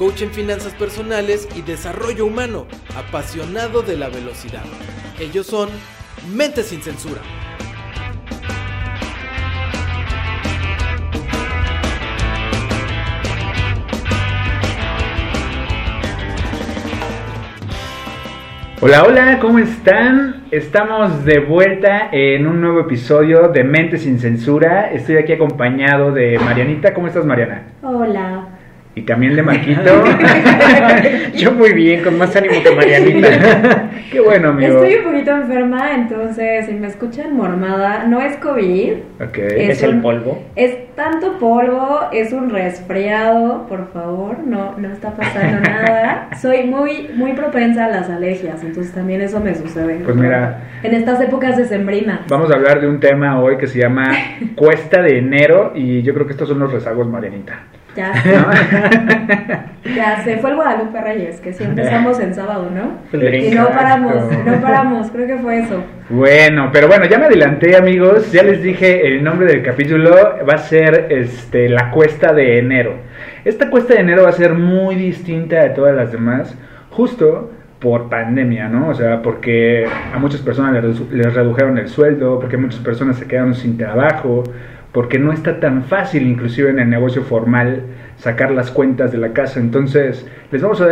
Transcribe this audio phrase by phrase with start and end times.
[0.00, 4.62] coach en finanzas personales y desarrollo humano, apasionado de la velocidad.
[5.18, 5.68] Ellos son
[6.34, 7.20] Mente sin Censura.
[18.80, 20.46] Hola, hola, ¿cómo están?
[20.50, 24.90] Estamos de vuelta en un nuevo episodio de Mente sin Censura.
[24.92, 26.94] Estoy aquí acompañado de Marianita.
[26.94, 27.64] ¿Cómo estás, Mariana?
[27.82, 28.49] Hola.
[29.00, 30.04] Y también de Marquito.
[31.34, 33.88] Yo muy bien, con más ánimo que Marianita.
[34.12, 34.84] Qué bueno, amigo.
[34.84, 38.92] Estoy un poquito enferma, entonces si me escuchan mormada, no es COVID.
[39.22, 39.38] Ok.
[39.38, 40.44] ¿Es el polvo?
[40.54, 46.28] Es tanto polvo, es un resfriado, por favor, no, no está pasando nada.
[46.38, 50.00] Soy muy, muy propensa a las alergias, entonces también eso me sucede.
[50.04, 50.58] Pues mira.
[50.82, 52.20] En estas épocas decembrinas.
[52.28, 54.12] Vamos a hablar de un tema hoy que se llama
[54.56, 57.60] Cuesta de Enero y yo creo que estos son los rezagos, Marianita.
[57.96, 58.34] Ya sé.
[59.96, 63.18] ya se fue el Guadalupe Reyes, que sí empezamos en sábado, ¿no?
[63.18, 65.82] Y no paramos, no paramos, creo que fue eso.
[66.08, 68.30] Bueno, pero bueno, ya me adelanté, amigos.
[68.32, 70.10] Ya les dije el nombre del capítulo
[70.48, 72.94] va a ser este la cuesta de enero.
[73.44, 76.56] Esta cuesta de enero va a ser muy distinta de todas las demás,
[76.90, 78.90] justo por pandemia, ¿no?
[78.90, 83.26] O sea, porque a muchas personas les, les redujeron el sueldo, porque muchas personas se
[83.26, 84.44] quedaron sin trabajo,
[84.92, 87.82] porque no está tan fácil, inclusive en el negocio formal,
[88.16, 89.60] sacar las cuentas de la casa.
[89.60, 90.88] Entonces, les vamos a,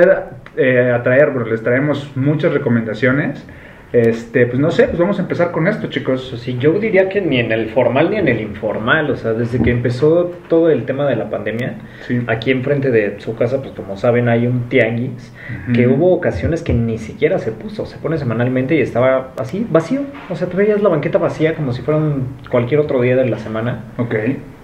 [0.57, 3.45] eh, a traer, les traemos muchas recomendaciones.
[3.91, 6.35] Este, pues no sé, pues vamos a empezar con esto, chicos.
[6.43, 9.63] Sí, yo diría que ni en el formal ni en el informal, o sea, desde
[9.63, 11.77] que empezó todo el tema de la pandemia,
[12.07, 12.21] Sí.
[12.27, 15.33] aquí enfrente de su casa, pues como saben, hay un tianguis,
[15.75, 20.03] que hubo ocasiones que ni siquiera se puso, se pone semanalmente y estaba así, vacío,
[20.29, 23.25] o sea, tú veías la banqueta vacía como si fuera un- cualquier otro día de
[23.27, 24.15] la semana, Ok.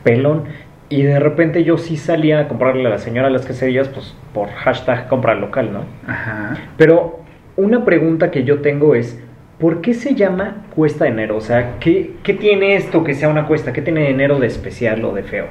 [0.03, 0.45] pelón,
[0.91, 4.49] y de repente yo sí salía a comprarle a la señora las quesadillas, pues por
[4.51, 5.85] hashtag compra local, ¿no?
[6.07, 6.59] Ajá.
[6.77, 7.24] Pero
[7.57, 9.23] una pregunta que yo tengo es,
[9.59, 11.37] ¿por qué se llama cuesta de enero?
[11.37, 13.73] O sea, ¿qué, qué tiene esto que sea una cuesta?
[13.73, 15.47] ¿Qué tiene enero de especial o de feo?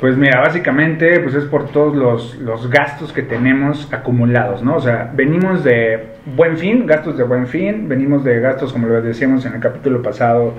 [0.00, 4.76] Pues mira, básicamente pues es por todos los, los gastos que tenemos acumulados, ¿no?
[4.76, 6.06] O sea, venimos de
[6.36, 10.00] buen fin, gastos de buen fin, venimos de gastos, como lo decíamos en el capítulo
[10.00, 10.54] pasado,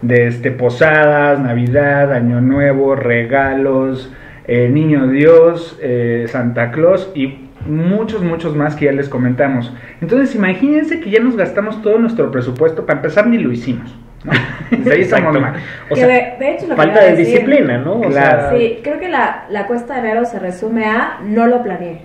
[0.00, 4.10] de este, posadas, Navidad, Año Nuevo, regalos,
[4.46, 9.72] eh, Niño Dios, eh, Santa Claus y muchos, muchos más que ya les comentamos.
[10.00, 13.94] Entonces imagínense que ya nos gastamos todo nuestro presupuesto, para empezar ni lo hicimos,
[14.24, 14.32] ¿no?
[14.70, 15.40] Desde ahí estamos Exacto.
[15.40, 15.62] mal.
[15.90, 17.92] O Que sea, de, de hecho lo que falta de decir- disciplina, ¿no?
[17.94, 18.50] O Claro.
[18.50, 22.02] sea, Sí, creo que la, la cuesta de enero se resume a no lo planeé.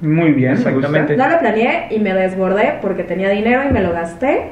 [0.00, 0.52] Muy bien.
[0.52, 1.16] Exactamente.
[1.16, 4.50] No lo planeé y me desbordé porque tenía dinero y me lo gasté.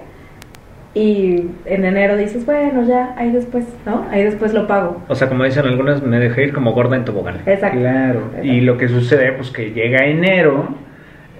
[0.94, 4.06] Y en enero dices, bueno, ya, ahí después, ¿no?
[4.10, 5.02] Ahí después lo pago.
[5.08, 7.36] o sea, como dicen algunas, me dejé ir como gorda en tobogán.
[7.46, 7.78] Exacto.
[7.78, 8.46] Claro, Exacto.
[8.46, 10.68] y lo que sucede, pues que llega enero,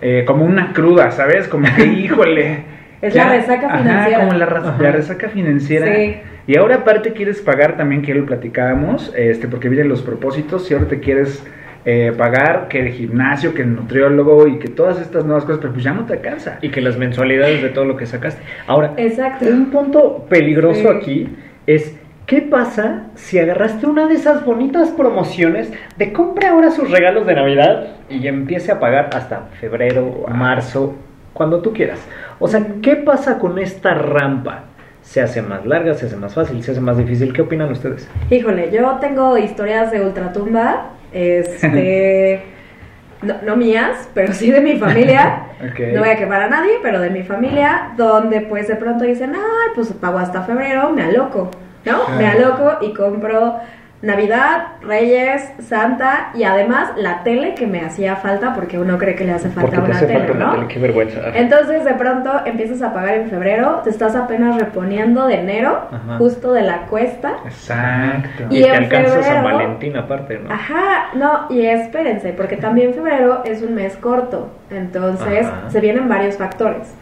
[0.01, 1.49] eh, como una cruda, ¿sabes?
[1.49, 2.65] Como que, híjole.
[3.03, 4.19] Es la resaca ajá, financiera.
[4.21, 4.93] como la, Ajá.
[4.93, 5.87] resaca financiera.
[5.95, 6.17] Sí.
[6.47, 10.71] Y ahora aparte quieres pagar también, que ya lo platicábamos, este, porque vienen los propósitos,
[10.71, 11.45] y ahora te quieres
[11.85, 15.73] eh, pagar que el gimnasio, que el nutriólogo y que todas estas nuevas cosas, pero
[15.73, 16.59] pues ya no te alcanza.
[16.63, 18.43] Y que las mensualidades de todo lo que sacaste.
[18.67, 19.47] Ahora, Exacto.
[19.47, 20.87] un punto peligroso Sí.
[20.89, 21.29] aquí
[21.67, 21.97] es...
[22.25, 27.35] ¿Qué pasa si agarraste una de esas bonitas promociones de compre ahora sus regalos de
[27.35, 30.95] Navidad y empiece a pagar hasta febrero, marzo,
[31.33, 31.99] cuando tú quieras?
[32.39, 34.65] O sea, ¿qué pasa con esta rampa?
[35.03, 37.33] ¿Se hace más larga, se hace más fácil, se hace más difícil?
[37.33, 38.09] ¿Qué opinan ustedes?
[38.31, 42.43] Híjole, yo tengo historias de ultratumba, este,
[43.23, 45.47] no, no mías, pero sí de mi familia.
[45.63, 49.33] No voy a quemar a nadie, pero de mi familia, donde pues de pronto dicen,
[49.33, 51.53] ay, pues pago hasta febrero, me aloco,
[51.85, 52.09] ¿no?
[52.19, 53.61] Me aloco y compro
[54.03, 59.25] Navidad, Reyes, Santa y además la tele que me hacía falta porque uno cree que
[59.25, 60.67] le hace falta una tele, ¿no?
[60.67, 61.21] Qué vergüenza.
[61.35, 66.19] Entonces de pronto empiezas a pagar en febrero, te estás apenas reponiendo de enero, Ajá.
[66.19, 67.35] justo de la cuesta.
[67.45, 68.45] Exacto.
[68.51, 70.53] Y, Y te en alcanza San Valentín aparte, ¿no?
[70.53, 74.51] Ajá, no, y espérense, porque también febrero es un mes corto.
[74.73, 75.69] Entonces, Ajá.
[75.71, 76.95] se vienen varios factores.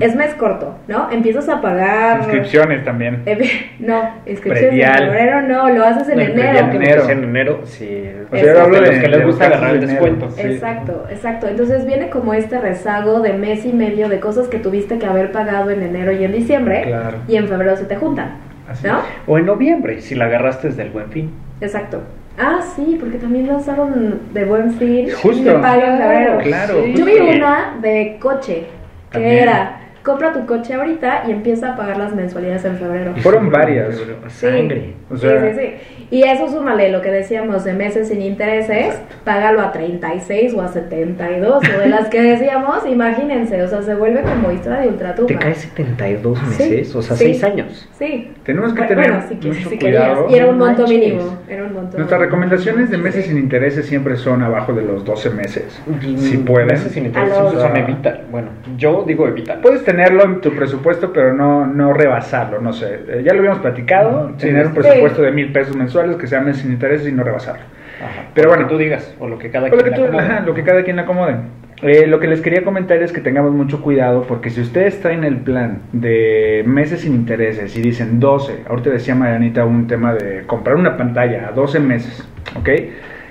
[0.00, 1.10] Es mes corto, ¿no?
[1.10, 2.18] Empiezas a pagar...
[2.18, 3.22] Inscripciones también.
[3.24, 5.02] Eh, no, inscripciones Predial.
[5.04, 6.70] en febrero no, lo haces en No, enero.
[6.70, 7.08] que Enero.
[7.08, 8.10] en enero, sí.
[8.30, 10.30] O sea, yo hablo de de los que les gusta agarrar el descuento.
[10.30, 10.42] sí.
[10.42, 11.48] Exacto, exacto.
[11.48, 15.32] Entonces viene como este rezago de mes y medio de cosas que tuviste que haber
[15.32, 17.16] pagado en enero y en diciembre Claro.
[17.26, 18.36] y en febrero se te juntan,
[18.68, 18.98] Así ¿no?
[18.98, 19.04] es.
[19.26, 21.30] O en noviembre, si la agarraste desde el buen fin.
[21.62, 22.02] Exacto.
[22.38, 25.38] Ah, sí, porque también lanzaron de buen fin Justo.
[25.38, 26.38] y me pagan en febrero.
[26.42, 26.86] Claro.
[26.86, 28.66] Yo vi una de coche,
[29.10, 29.38] que También.
[29.42, 33.12] era, compra tu coche ahorita y empieza a pagar las mensualidades en febrero.
[33.16, 33.96] Fueron varias.
[34.28, 34.46] Sí.
[34.46, 34.94] Sangre.
[35.10, 36.06] O sea- sí, sí, sí.
[36.08, 40.68] Y eso súmale lo que decíamos de meses sin intereses, págalo a 36 o a
[40.68, 45.26] 72, o de las que decíamos, imagínense, o sea, se vuelve como historia de ultratumba.
[45.26, 47.24] Te cae 72 Sí, meses, o sea, sí.
[47.24, 47.88] 6 años.
[47.98, 48.30] Sí.
[48.44, 50.04] Tenemos que tener bueno, si, quieres, mucho si querías.
[50.10, 50.26] cuidado.
[50.30, 51.38] Y era un monto mínimo.
[51.48, 52.24] Era un monto Nuestras mínimo.
[52.24, 53.30] recomendaciones de meses Sí.
[53.30, 55.82] sin intereses siempre son abajo de los 12 meses.
[56.02, 56.68] Y Si pueden.
[56.68, 58.22] meses sin intereses son evitar.
[58.30, 59.60] Bueno, yo digo evitar.
[59.60, 63.00] Puedes tenerlo en tu presupuesto, pero no, no rebasarlo, no sé.
[63.08, 66.40] Eh, ya lo habíamos platicado, Sí, tener un presupuesto de mil pesos mensuales que sea
[66.40, 67.62] meses sin intereses y no rebasarlo.
[68.02, 68.26] Ajá.
[68.34, 68.68] Pero O lo bueno.
[68.68, 70.26] que tú digas, o lo que cada O lo que, quien tú- le acomode.
[70.34, 71.34] ajá, lo que cada quien acomode.
[71.82, 75.24] Eh, lo que les quería comentar es que tengamos mucho cuidado porque si ustedes traen
[75.24, 80.44] el plan de meses sin intereses y dicen 12, ahorita decía Marianita un tema de
[80.46, 82.26] comprar una pantalla a 12 meses,
[82.58, 82.68] ¿ok?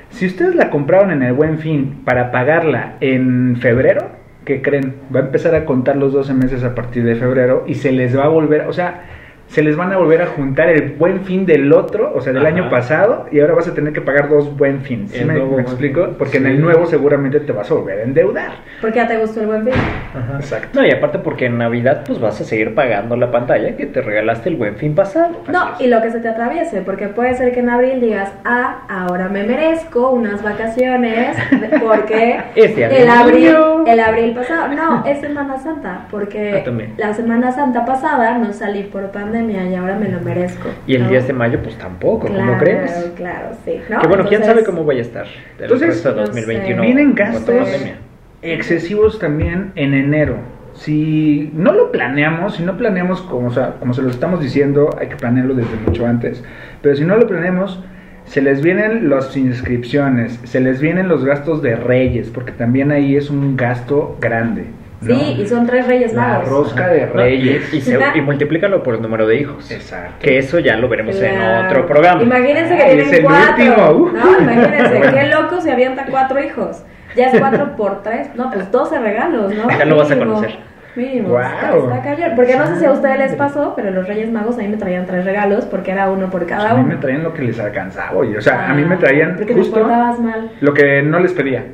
[0.09, 4.09] Si ustedes la compraron en el buen fin para pagarla en febrero,
[4.45, 4.93] ¿qué creen?
[5.13, 8.17] Va a empezar a contar los 12 meses a partir de febrero y se les
[8.17, 9.03] va a volver, o sea,
[9.47, 12.45] se les van a volver a juntar el buen fin del otro, o sea, del
[12.45, 12.55] Ajá.
[12.55, 15.07] año pasado, y ahora vas a tener que pagar dos buen fin.
[15.07, 16.05] ¿Sí El me, explico?
[16.05, 16.15] fin.
[16.17, 18.51] Porque en el nuevo seguramente te vas a volver a endeudar.
[18.81, 19.73] Porque ya te gustó el buen fin.
[20.13, 20.37] Ajá.
[20.39, 20.79] Exacto.
[20.81, 24.01] No, y aparte porque en Navidad pues vas a seguir pagando la pantalla que te
[24.01, 25.43] regalaste el buen fin pasado.
[25.47, 28.81] No, y lo que se te atraviese, porque puede ser que en abril digas, ah,
[28.89, 31.37] ahora me merezco unas vacaciones,
[31.83, 33.55] porque Este el abril,
[33.87, 38.83] el abril pasado, no, es Semana Santa, porque Ah, la Semana Santa pasada no salí
[38.83, 40.69] por pandemia y ahora me lo merezco.
[40.87, 41.09] Y el ¿no?
[41.09, 42.91] 10 de mayo pues tampoco, claro, ¿cómo crees?
[43.15, 43.79] Claro, sí.
[43.89, 43.99] ¿no?
[43.99, 46.75] Que bueno, quién Entonces, sabe cómo vaya a estar el Entonces, resto de no 2021.
[46.75, 46.81] sé.
[46.85, 47.95] Vienen gastos pandemia.
[48.41, 50.37] excesivos también en enero.
[50.73, 54.89] Si no lo planeamos, si no planeamos como, o sea, como se los estamos diciendo,
[54.99, 56.43] hay que planearlo desde mucho antes.
[56.81, 57.81] Pero si no lo planeamos,
[58.25, 63.15] se les vienen las inscripciones, se les vienen los gastos de reyes, porque también ahí
[63.15, 64.65] es un gasto grande.
[65.05, 65.15] ¿No?
[65.19, 66.49] Sí, y son tres reyes La magos.
[66.49, 67.73] rosca de No, y, reyes.
[67.73, 69.69] y, se- y multiplícalo por el número de hijos.
[69.71, 70.15] Exacto.
[70.19, 72.21] Que eso ya lo veremos en otro programa.
[72.23, 73.65] Imagínense que Ay, tienen es el cuatro.
[73.65, 74.09] último, uh.
[74.11, 75.13] No, imagínense, Bueno.
[75.13, 76.83] qué loco se avienta cuatro hijos.
[77.15, 78.29] Ya es cuatro por tres.
[78.35, 79.69] No, pues 12 regalos, ¿no?
[79.69, 80.57] Ya lo vas a conocer.
[80.97, 81.27] Mínimo.
[81.29, 81.43] Guau.
[81.45, 82.31] Está, está cañón.
[82.37, 84.77] Porque no sé si a ustedes les pasó, pero los Reyes Magos a mí me
[84.77, 86.89] traían tres regalos porque era uno por cada a mí uno.
[86.89, 88.37] me traían lo que les alcanzaba, oye.
[88.37, 90.51] O sea, a mí me Ah, traían Porque te justo portabas mal.
[90.61, 91.65] lo que no les pedía.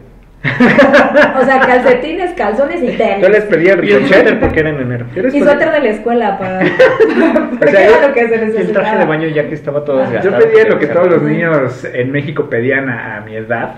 [0.43, 3.21] O sea, calcetines, calzones y tenis.
[3.21, 5.05] Yo les pedía el Y el ricochet suéter porque era en enero.
[5.15, 6.59] Y suéter de la escuela para.
[7.61, 8.85] O sea, era lo que se Y el necesitaba.
[8.85, 10.03] traje de baño ya que estaba todo Ah.
[10.03, 10.39] desgastado.
[10.39, 13.75] Yo pedía lo que todos los niños en México pedían a, a mi edad.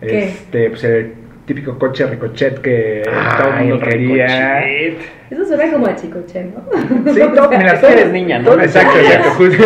[0.00, 0.24] ¿Qué?
[0.24, 1.12] Este, pues el
[1.44, 3.02] típico coche ricochet que
[3.38, 4.26] todo el mundo quería.
[4.60, 4.98] ricochet.
[5.30, 6.62] Eso suena como a chicoche, ¿no?
[7.12, 7.20] Sí,
[7.50, 8.52] mira, Es que eres niña, ¿no?
[8.54, 9.64] Exacto, exacto, justo.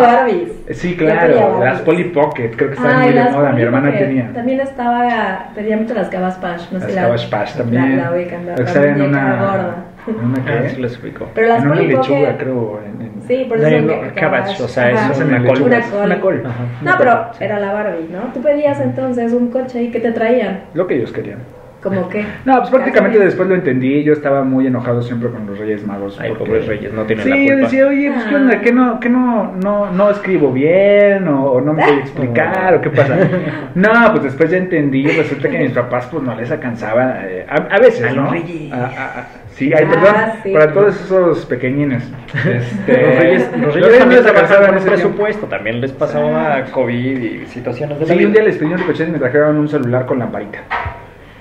[0.00, 0.48] Barbies.
[0.72, 4.32] Sí, claro, las Polly Pocket, creo que estaban muy de las moda, mi hermana tenía.
[4.32, 7.96] También estaba, pedía mucho las Cabas Pash, no sé Las la- Cabbage Patch también.
[7.98, 9.74] La, la ubican, la, Que la salen en una,
[10.08, 10.68] una Ah, ¿qué?
[10.70, 11.28] sí los ubico.
[11.34, 12.80] Pero las en una Polly lechuga, Pocket- creo.
[12.84, 15.12] en- en- Sí, por No, eso no, que- cabbage, o sea, Ajá.
[15.12, 15.62] es una en col.
[15.62, 16.04] Una col.
[16.04, 16.42] Una col.
[16.46, 16.64] Ajá.
[16.82, 18.32] No, pero era la Barbie, ¿no?
[18.32, 20.60] Tú pedías entonces un coche y ¿qué te traían?
[20.74, 21.38] Lo que ellos querían.
[21.88, 22.24] ¿Como qué?
[22.44, 24.02] No, pues prácticamente después lo entendí.
[24.04, 26.18] Yo estaba muy enojado siempre con los Reyes Magos.
[26.20, 27.60] Ay, porque- pobres reyes, no tienen Sí, la yo culpa.
[27.62, 28.38] decía, oye, pues, ¿qué Ah.
[28.38, 28.60] onda?
[28.60, 31.28] ¿Qué no, qué no, no, no escribo bien?
[31.28, 32.74] ¿O, o no me voy a explicar?
[32.74, 33.16] ¿O qué pasa?
[33.74, 35.06] No, pues después ya entendí.
[35.06, 37.20] Resulta que a mis papás, pues no les alcanzaba.
[37.24, 38.30] eh, a, a veces, A los ¿no?
[38.30, 38.72] reyes.
[38.72, 40.14] A- a- a- sí, ay, Ah, perdón.
[40.42, 40.52] sí.
[40.52, 42.02] Para todos esos pequeñines.
[42.34, 45.02] Este, Los reyes, los los reyes no también trabajaban en ese tiempo.
[45.02, 48.28] presupuesto, también les pasaba COVID y situaciones de la Sí, vida.
[48.28, 50.58] un día les pedí un ricochet y me trajeron un celular con lamparita.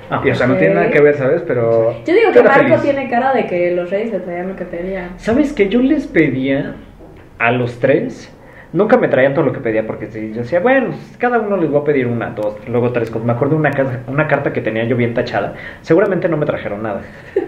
[0.10, 1.42] Ah, Y, o sea, no tiene nada que ver, ¿sabes?
[1.48, 1.94] Pero.
[2.06, 2.82] Yo digo que Marco feliz.
[2.82, 5.10] tiene cara de que los reyes le traían lo que pedían.
[5.18, 6.76] ¿Sabes que Yo les pedía
[7.40, 8.32] a los tres.
[8.74, 11.72] Nunca me traían todo lo que pedía porque sí, yo decía, bueno, cada uno les
[11.72, 13.26] voy a pedir una, dos, luego tres cosas.
[13.26, 15.54] Me acuerdo una, ca- una carta que tenía yo bien tachada.
[15.82, 17.00] Seguramente no me trajeron nada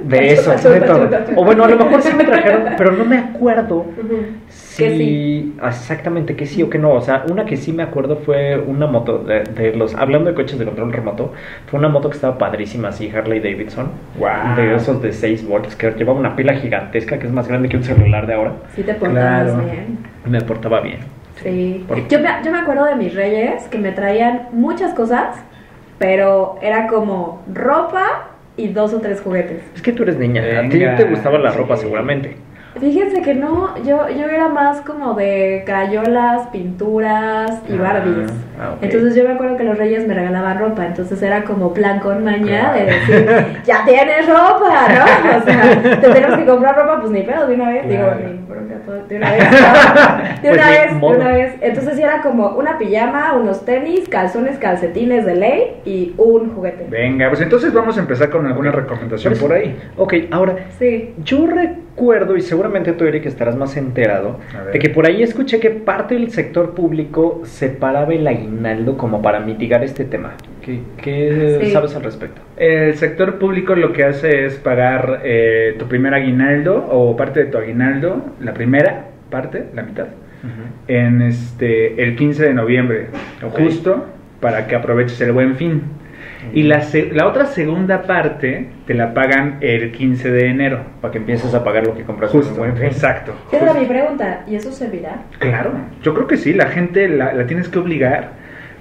[0.03, 0.51] de eso.
[0.69, 1.09] de todo.
[1.35, 4.21] O bueno, a lo mejor sí me trajeron, pero no me acuerdo Ujú.
[4.77, 5.55] Si Que sí.
[5.65, 6.91] exactamente que sí o que no.
[6.93, 10.35] O sea, una que sí me acuerdo fue una moto de, de los, hablando de
[10.35, 11.33] coches de control remoto,
[11.67, 14.55] fue una moto que estaba padrísima, así, Harley Davidson, Guau.
[14.55, 17.77] de esos de 6 volts, que llevaba una pila gigantesca que es más grande que
[17.77, 18.53] un celular de ahora.
[18.75, 19.63] Sí te portabas Claro.
[19.63, 19.97] bien.
[20.25, 20.99] Me portaba bien.
[21.43, 21.83] Sí.
[21.87, 25.35] Por- Yo me, yo me acuerdo de mis reyes que me traían muchas cosas,
[25.99, 29.61] pero era como ropa y dos o tres juguetes.
[29.75, 31.83] Es que tú eres niña, a ti te gustaba la ropa sí.
[31.83, 32.35] seguramente.
[32.79, 38.31] Fíjense que no, yo, yo era más como de crayolas, pinturas y Ah, Barbies.
[38.59, 38.75] ah.
[38.81, 42.23] Entonces yo me acuerdo que los reyes me regalaban ropa, entonces era como plan con
[42.23, 43.29] maña de decir,
[43.65, 45.05] ya tienes ropa, ¿no?
[45.37, 48.37] O sea, te tenemos que comprar ropa, pues ni pedo, de una vez, digo, ni
[48.47, 49.57] bronca, todo, de una vez, ¿no?
[50.41, 51.53] de Pues una vez, de una vez.
[51.61, 56.85] Entonces sí era como una pijama, unos tenis, calzones, calcetines de ley y un juguete.
[56.89, 59.77] Venga, pues entonces vamos a empezar con alguna recomendación por ahí.
[59.97, 61.13] Ok, ahora, Sí.
[61.23, 62.66] yo recuerdo, y seguramente
[62.97, 64.39] tú, Eric, estarás más enterado,
[64.71, 69.39] de que por ahí escuché que parte del sector público separaba el aguinaldo como para
[69.39, 70.33] mitigar este tema.
[70.61, 71.71] ¿Qué, qué Sí.
[71.71, 72.41] sabes al respecto?
[72.57, 77.51] El sector público lo que hace es pagar eh, tu primer aguinaldo o parte de
[77.51, 80.07] tu aguinaldo, la primera parte, la mitad,
[80.87, 83.07] en este el 15 de noviembre,
[83.45, 83.57] Ok.
[83.59, 84.05] justo
[84.39, 85.81] para que aproveches el buen fin.
[86.53, 90.79] Y la, se- la otra segunda parte te la pagan el 15 de enero.
[91.01, 93.33] Para que empieces a pagar lo que compras Justo, exacto.
[93.51, 95.17] Esa era mi pregunta, ¿y eso servirá?
[95.39, 95.71] Claro,
[96.03, 98.31] yo creo que sí, la gente la, la tienes que obligar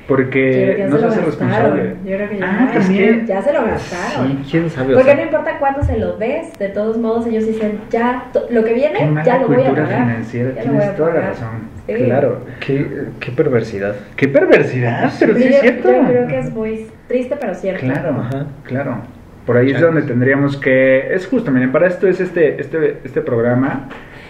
[0.06, 1.94] porque no se hace responsable.
[2.04, 3.26] Yo creo que ya, Ah, también.
[3.26, 4.28] ya se lo gastaron.
[4.44, 4.92] Sí, quién sabe.
[4.94, 8.26] o Porque sea, no importa cuándo se lo des, de todos modos ellos dicen, ya,
[8.32, 10.02] to- lo que Qué viene, mala ya lo voy a cultura pagar.
[10.06, 11.30] financiera, Ya lo tienes voy a toda la pagar.
[11.30, 11.76] razón.
[11.88, 11.94] Sí.
[12.04, 12.87] Claro, qué,
[13.20, 13.94] qué perversidad.
[14.16, 15.92] Qué perversidad, pero sí Sí, es cierto.
[15.92, 17.80] yo creo que es muy triste, pero cierto.
[17.84, 18.46] Claro, Ajá.
[18.64, 18.96] claro.
[19.46, 21.14] Por ahí es donde tendríamos que...
[21.14, 23.88] Es justo, miren, para esto es este, este, este programa,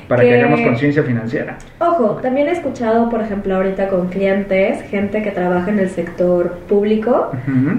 [0.09, 1.57] para que Que- hagamos conciencia financiera.
[1.79, 6.59] Ojo, también he escuchado, por ejemplo, ahorita con clientes, gente que trabaja en el sector
[6.69, 7.31] público,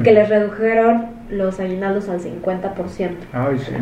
[0.04, 3.10] que les redujeron los aguinaldos al 50%.
[3.34, 3.74] Ay, sí.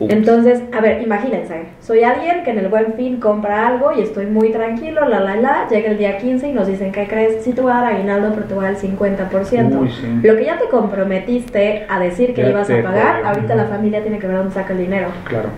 [0.00, 0.12] Ups.
[0.12, 4.26] Entonces, a ver, imagínense, soy alguien que en el buen fin compra algo y estoy
[4.26, 7.44] muy tranquilo, la la la, llega el día 15 y nos dicen, ¿qué crees?
[7.44, 9.80] Sí te voy a dar aguinaldo, pero te voy a dar el 50%.
[9.80, 10.26] Uy, sí.
[10.26, 14.02] Lo que ya te comprometiste a decir que Ya ibas a pagar, ahorita la familia
[14.02, 15.50] tiene que ver dónde saca el dinero, Claro.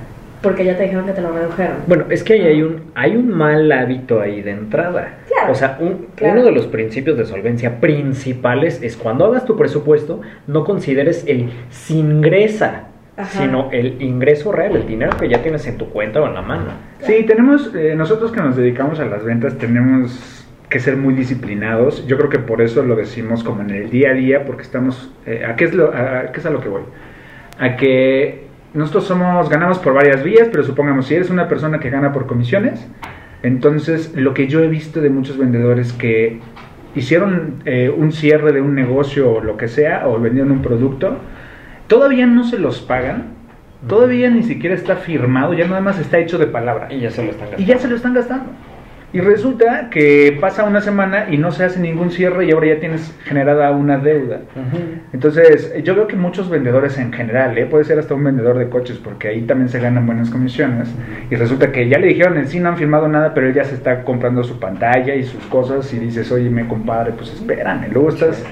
[0.44, 1.78] Porque ya te dijeron que te lo redujeron.
[1.88, 5.14] Bueno, es que ahí hay un, hay un mal hábito ahí de entrada.
[5.26, 6.34] Claro, O sea, un- claro.
[6.34, 11.50] uno de los principios de solvencia principales es cuando hagas tu presupuesto, no consideres el
[11.70, 12.84] sin ingresa,
[13.16, 13.26] Ajá.
[13.42, 16.42] sino el ingreso real, el dinero que ya tienes en tu cuenta o en la
[16.42, 16.66] mano.
[17.00, 22.06] Sí, tenemos, eh, nosotros que nos dedicamos a las ventas tenemos que ser muy disciplinados.
[22.06, 25.12] Yo creo que por eso lo decimos como en el día a día, porque estamos,
[25.26, 26.82] eh, ¿a, qué es lo, a, a qué es a lo que voy?
[27.58, 31.90] A que nosotros somos, ganamos por varias vías, pero supongamos, si eres una persona que
[31.90, 32.86] gana por comisiones,
[33.42, 36.40] entonces lo que yo he visto de muchos vendedores que
[36.94, 41.18] hicieron eh, un cierre de un negocio o lo que sea, o vendieron un producto,
[41.86, 43.34] todavía no se los pagan,
[43.88, 46.92] todavía ni siquiera está firmado, ya nada más está hecho de palabra.
[46.92, 47.66] Y ya se lo están Y gastando.
[47.66, 48.44] ya se lo están gastando.
[49.14, 52.80] Y resulta que pasa una semana y no se hace ningún cierre y ahora ya
[52.80, 54.40] tienes generada una deuda.
[55.12, 57.64] Entonces, yo veo que muchos vendedores en general, ¿eh?
[57.66, 60.92] puede ser hasta un vendedor de coches, porque ahí también se ganan buenas comisiones.
[61.30, 63.62] Y resulta que ya le dijeron en sí, no han firmado nada, pero él ya
[63.62, 65.94] se está comprando su pantalla y sus cosas.
[65.94, 67.92] Y dices, oye, me compadre, pues espérame.
[67.92, 68.44] Luego estás,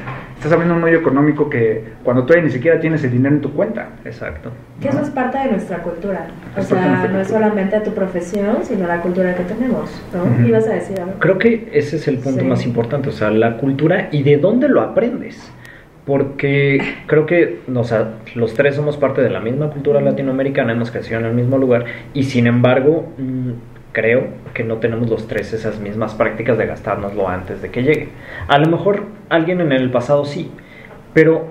[0.43, 3.53] estás abriendo un hoyo económico que cuando todavía ni siquiera tienes el dinero en tu
[3.53, 3.91] cuenta.
[4.05, 4.51] Exacto.
[4.81, 6.27] Que eso es parte de nuestra cultura.
[6.57, 10.25] O Es de sea, no es solamente tu profesión, sino la cultura que tenemos, ¿no?
[10.25, 10.49] Ujú.
[10.49, 11.13] Ibas a decir algo.
[11.21, 12.47] Creo que ese es el punto Sí.
[12.47, 15.49] más importante, o sea, la cultura y de dónde lo aprendes.
[16.05, 20.91] Porque creo que o sea, los tres somos parte de la misma cultura latinoamericana, hemos
[20.91, 23.51] crecido en el mismo lugar y sin embargo mm,
[23.93, 28.09] creo que no tenemos los tres esas mismas prácticas de gastárnoslo antes de que llegue.
[28.49, 30.51] A lo mejor alguien en el pasado sí,
[31.15, 31.47] pero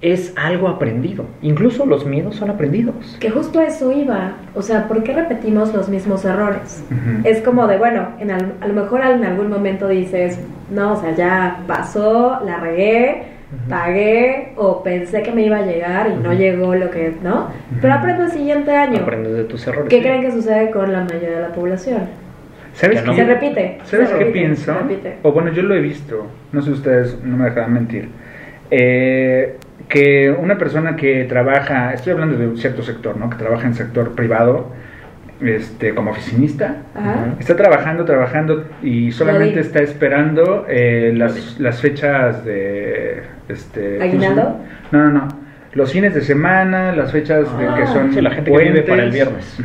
[0.00, 1.26] es algo aprendido.
[1.42, 3.16] Incluso los miedos son aprendidos.
[3.20, 4.32] Que justo a eso iba.
[4.54, 6.82] O sea, ¿por qué repetimos los mismos errores?
[7.22, 10.40] Es como de, bueno, en al- a lo mejor en algún momento dices,
[10.72, 13.24] no, o sea, ya pasó, la regué,
[13.68, 17.50] Pagué o pensé que me iba a llegar y no llegó lo que, ¿no?
[17.80, 19.00] Pero aprendo el siguiente año.
[19.00, 19.88] Aprendes de tus errores.
[19.88, 20.02] ¿Qué sí.
[20.02, 22.00] creen que sucede con la mayoría de la población?
[22.72, 23.14] ¿Sabes Ya no.
[23.14, 23.78] Se repite.
[23.84, 24.74] ¿Sabes se qué repite, pienso?
[25.22, 28.08] O bueno, yo lo he visto, no sé ustedes, no me dejarán mentir.
[28.70, 33.28] Eh, que una persona que trabaja, estoy hablando de un cierto sector, ¿no?
[33.28, 34.72] Que trabaja en sector privado,
[35.42, 37.34] este, como oficinista, Ajá.
[37.38, 43.22] está trabajando, trabajando y solamente está esperando eh, las, las fechas de...
[43.48, 44.56] Este, ¿cómo se ¿Aguinaldo?
[44.90, 45.28] No, no, no.
[45.74, 48.82] Los fines de semana, las fechas de Ah, que son sí, la gente que vive
[48.82, 49.58] para el viernes.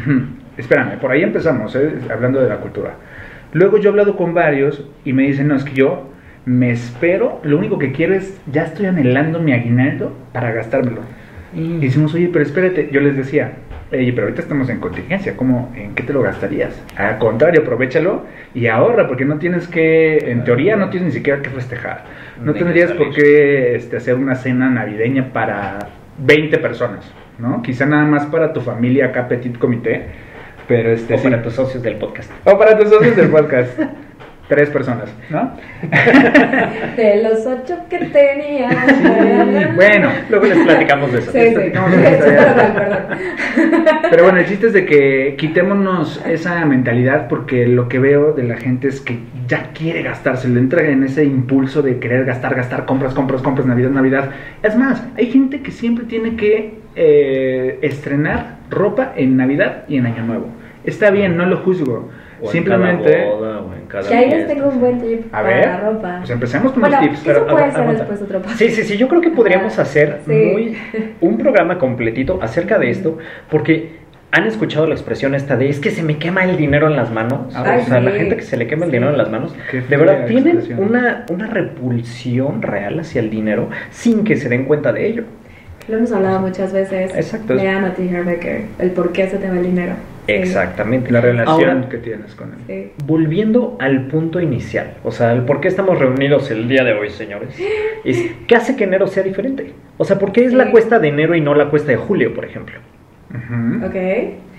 [0.58, 1.94] Espérame, por ahí empezamos, ¿eh?
[2.10, 2.94] hablando de la cultura.
[3.54, 6.10] Luego yo he hablado con varios y me dicen, no, es que yo
[6.46, 11.02] me espero, lo único que quiero es, ya estoy anhelando mi aguinaldo para gastármelo.
[11.54, 13.54] Y decimos, oye, pero espérate, yo les decía,
[13.92, 16.82] oye, pero ahorita estamos en contingencia, ¿cómo, en qué te lo gastarías?
[16.96, 21.42] Al contrario, aprovechalo y ahorra, porque no tienes que, en teoría no tienes ni siquiera
[21.42, 22.06] que festejar.
[22.42, 25.80] No tendrías por qué este, hacer una cena navideña para
[26.20, 27.12] 20 personas.
[27.40, 27.62] ¿no?
[27.62, 30.08] Quizá nada más para tu familia acá, petit comité,
[30.68, 31.24] pero este O sí.
[31.24, 32.32] para tus socios del podcast.
[32.46, 33.80] O para tus socios del podcast.
[34.48, 35.52] Tres personas, ¿no?
[36.96, 38.70] De los ocho que tenía.
[39.76, 41.32] bueno, Luego les platicamos de eso.
[41.34, 41.72] Sí, sí.
[41.74, 44.00] No, no, Sí, no, perdón, perdón.
[44.10, 48.44] Pero bueno, el chiste es de que quitémonos esa mentalidad porque lo que veo de
[48.44, 52.56] la gente es que ya quiere gastarse, le entra en ese impulso de querer gastar,
[52.56, 54.30] gastar, compras, compras, compras, Navidad, Navidad.
[54.64, 60.06] Es más, hay gente que siempre tiene que eh, estrenar ropa en Navidad y en
[60.06, 60.48] Año Nuevo.
[60.84, 62.10] Está bien, no lo juzgo.
[62.42, 63.12] O en Simplemente...
[63.12, 65.66] cada boda, o en cada Que ahí les tengo un buen tip A para ver,
[65.66, 66.16] la ropa.
[66.20, 67.20] pues empecemos con bueno, los tips.
[67.20, 68.42] Eso pero puede agu- ser después otro.
[68.56, 70.32] Sí, sí, sí, yo creo que podríamos Ajá, hacer sí.
[70.32, 70.78] muy
[71.22, 73.18] un programa completito acerca de esto,
[73.50, 73.98] porque
[74.32, 77.12] han escuchado la expresión esta de es que se me quema el dinero en las
[77.12, 77.56] manos.
[77.56, 78.98] Ay, o sea, la gente que se le quema el Sí.
[78.98, 80.80] dinero en las manos, Qué de verdad tienen expresión.
[80.90, 85.24] una, una repulsión real hacia el dinero sin que se den cuenta de ello.
[85.88, 87.16] Lo hemos hablado muchas veces.
[87.16, 87.54] Exacto.
[87.56, 88.66] Lean a T.
[88.80, 89.94] El por qué se te va el dinero.
[90.28, 91.12] Exactamente.
[91.12, 92.58] La relación Ahora, que tienes con él.
[92.68, 92.92] Sí.
[93.06, 97.10] Volviendo al punto inicial, o sea, el por qué estamos reunidos el día de hoy,
[97.10, 97.50] señores,
[98.04, 99.74] es ¿qué hace que enero sea diferente?
[99.98, 100.58] O sea, ¿por qué es Sí.
[100.58, 102.76] la cuesta de enero y no la cuesta de julio, por ejemplo?
[103.30, 103.86] Ujú.
[103.86, 103.96] Ok.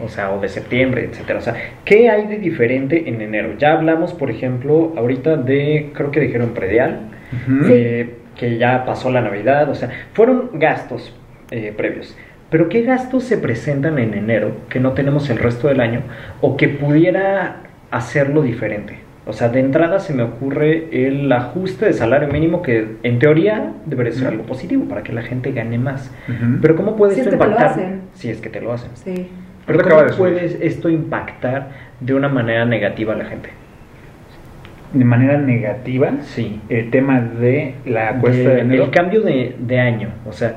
[0.04, 1.38] O sea, o de septiembre, etcétera.
[1.38, 3.54] O sea, ¿qué hay de diferente en enero?
[3.58, 7.00] Ya hablamos, por ejemplo, ahorita de, creo que dijeron predial,
[7.68, 11.14] eh, que ya pasó la Navidad, o sea, fueron gastos
[11.50, 12.16] eh, previos.
[12.50, 16.00] Pero ¿qué gastos se presentan en enero que no tenemos el resto del año
[16.40, 17.56] o que pudiera
[17.90, 18.98] hacerlo diferente?
[19.26, 23.72] O sea, de entrada se me ocurre el ajuste de salario mínimo que en teoría
[23.84, 26.10] debería ser algo positivo para que la gente gane más.
[26.62, 27.70] Pero ¿cómo puede Si es esto que te lo impactar?
[27.84, 28.00] hacen.
[28.14, 28.90] Si es que te lo hacen.
[28.94, 29.28] Sí.
[29.66, 31.68] Pero ¿cómo puede esto impactar
[32.00, 33.50] de una manera negativa a la gente?
[34.94, 36.62] De manera negativa, Sí.
[36.70, 38.84] el tema de la cuesta De- de enero.
[38.84, 40.08] El cambio de, de año.
[40.26, 40.54] O sea,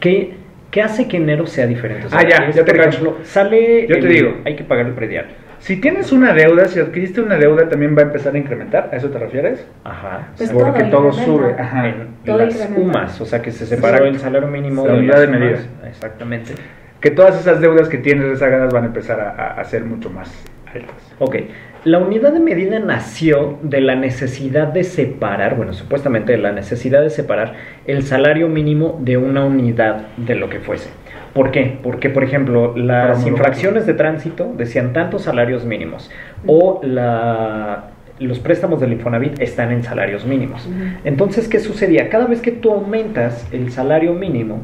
[0.00, 0.34] ¿qué,
[0.76, 2.06] qué hace que enero sea diferente?
[2.06, 3.86] O sea, Ah, ya, es, ya te por ejemplo, sale.
[3.88, 4.34] Yo te el- digo.
[4.44, 5.24] Hay que pagar el predial.
[5.58, 8.90] Si tienes una deuda, si adquiriste una deuda, también va a empezar a incrementar.
[8.92, 9.66] ¿A eso te refieres?
[9.84, 10.28] Ajá.
[10.36, 11.54] Pues Porque todo sube.
[11.58, 11.88] Ajá.
[11.88, 12.80] en todo las incrementa.
[12.82, 14.14] UMAS, o sea, que se separó Exacto.
[14.16, 15.58] el salario mínimo La de unidad de medida.
[15.88, 16.52] Exactamente.
[17.00, 20.10] Que todas esas deudas que tienes rezagadas van a empezar a, a- a ser mucho
[20.10, 20.30] más
[20.74, 21.14] altas.
[21.20, 21.36] Ok,
[21.86, 27.00] la unidad de medida nació de la necesidad de separar, bueno, supuestamente de la necesidad
[27.00, 27.54] de separar
[27.86, 30.90] el salario mínimo de una unidad de lo que fuese.
[31.32, 31.78] ¿Por qué?
[31.80, 36.10] Porque, por ejemplo, las infracciones de tránsito decían tantos salarios mínimos
[36.48, 40.68] o la, los préstamos del Infonavit están en salarios mínimos.
[41.04, 42.08] Entonces, ¿qué sucedía?
[42.08, 44.58] Cada vez que tú aumentas el salario mínimo,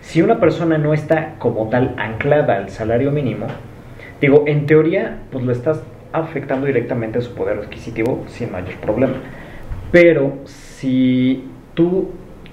[0.00, 3.46] si una persona no está como tal anclada al salario mínimo,
[4.20, 5.84] digo, en teoría, pues lo estás
[6.14, 9.14] afectando directamente a su poder adquisitivo sin mayor problema.
[9.90, 12.10] Pero si tú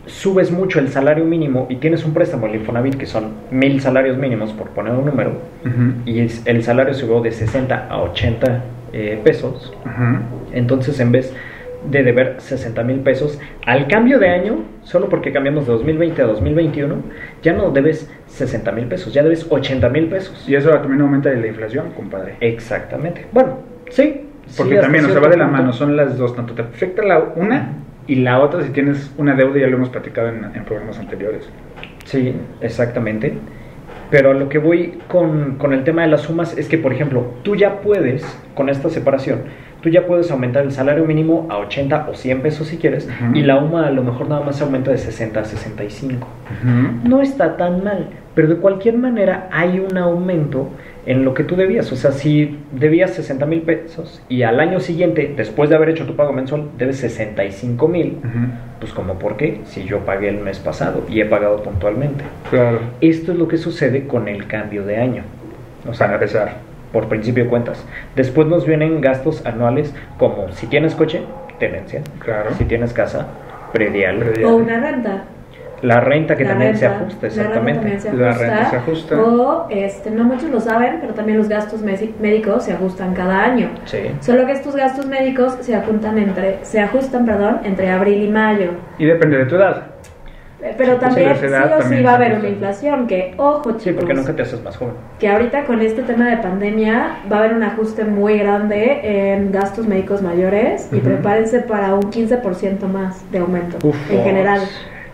[0.08, 4.18] subes mucho el salario mínimo y tienes un préstamo al Infonavit que son mil salarios
[4.18, 5.34] mínimos, por poner un número,
[6.06, 9.74] y el salario subió de 60 a 80 eh, pesos,
[10.52, 11.34] entonces en vez
[11.90, 16.26] de deber 60 mil pesos, al cambio de año, solo porque cambiamos de 2020 a
[16.26, 16.96] 2021,
[17.42, 20.48] ya no debes 60 mil pesos, ya debes 80 mil pesos.
[20.48, 22.36] Y eso también aumenta la inflación, compadre.
[22.40, 23.26] Exactamente.
[23.32, 24.28] Bueno, sí.
[24.58, 25.62] Porque sí, también, o sea, va de la punto.
[25.62, 27.74] mano, son las dos, tanto te afecta la una
[28.08, 31.50] y la otra si tienes una deuda, ya lo hemos platicado en, en programas anteriores.
[32.06, 33.34] Sí, exactamente.
[34.12, 36.94] Pero a lo que voy con, con el tema de las sumas es que, por
[36.94, 39.44] ejemplo, tú ya puedes, con esta separación,
[39.82, 43.42] tú ya puedes aumentar el salario mínimo a 80 o 100 pesos si quieres, y
[43.42, 46.28] la UMA a lo mejor nada más se aumenta de 60 a 65.
[46.28, 47.10] Ujú.
[47.10, 50.70] No está tan mal, pero de cualquier manera hay un aumento
[51.06, 51.92] en lo que tú debías.
[51.92, 56.06] O sea, si debías 60 mil pesos y al año siguiente, después de haber hecho
[56.06, 58.48] tu pago mensual, debes 65 mil, Ujú.
[58.80, 62.24] pues como por qué, si yo pagué el mes pasado y he pagado puntualmente.
[62.50, 62.80] Claro.
[63.02, 65.24] Esto es lo que sucede con el cambio de año.
[65.90, 66.58] O sea, empezar.
[66.92, 67.86] por principio de cuentas.
[68.16, 71.22] Después nos vienen gastos anuales como si tienes coche,
[71.58, 72.02] tenencia.
[72.20, 72.52] Claro.
[72.58, 73.28] Si tienes casa,
[73.72, 74.18] predial.
[74.18, 74.46] Predial.
[74.52, 75.24] O una renta.
[75.82, 77.02] La renta que La también se renta.
[77.04, 77.80] ajusta, La renta exactamente.
[77.80, 78.46] también se La ajusta.
[78.48, 79.16] renta se ajusta.
[79.22, 83.70] O, este, no muchos lo saben, pero también los gastos médicos se ajustan cada año.
[83.86, 84.00] Sí.
[84.20, 88.72] Solo que estos gastos médicos se ajustan entre, se ajustan, perdón, entre abril y mayo.
[89.00, 89.88] Y depende de tu edad.
[90.64, 93.08] Eh, Pero Si también pusieras sí o sí también va a se haber una inflación,
[93.08, 94.94] que ojo chicos, Sí, porque nunca te haces más joven.
[95.18, 99.00] que ahorita con este tema de pandemia va a haber un ajuste muy grande
[99.34, 101.06] en gastos médicos mayores y Ujú.
[101.06, 103.96] prepárense para un 15% más de aumento Uf.
[104.12, 104.60] en general.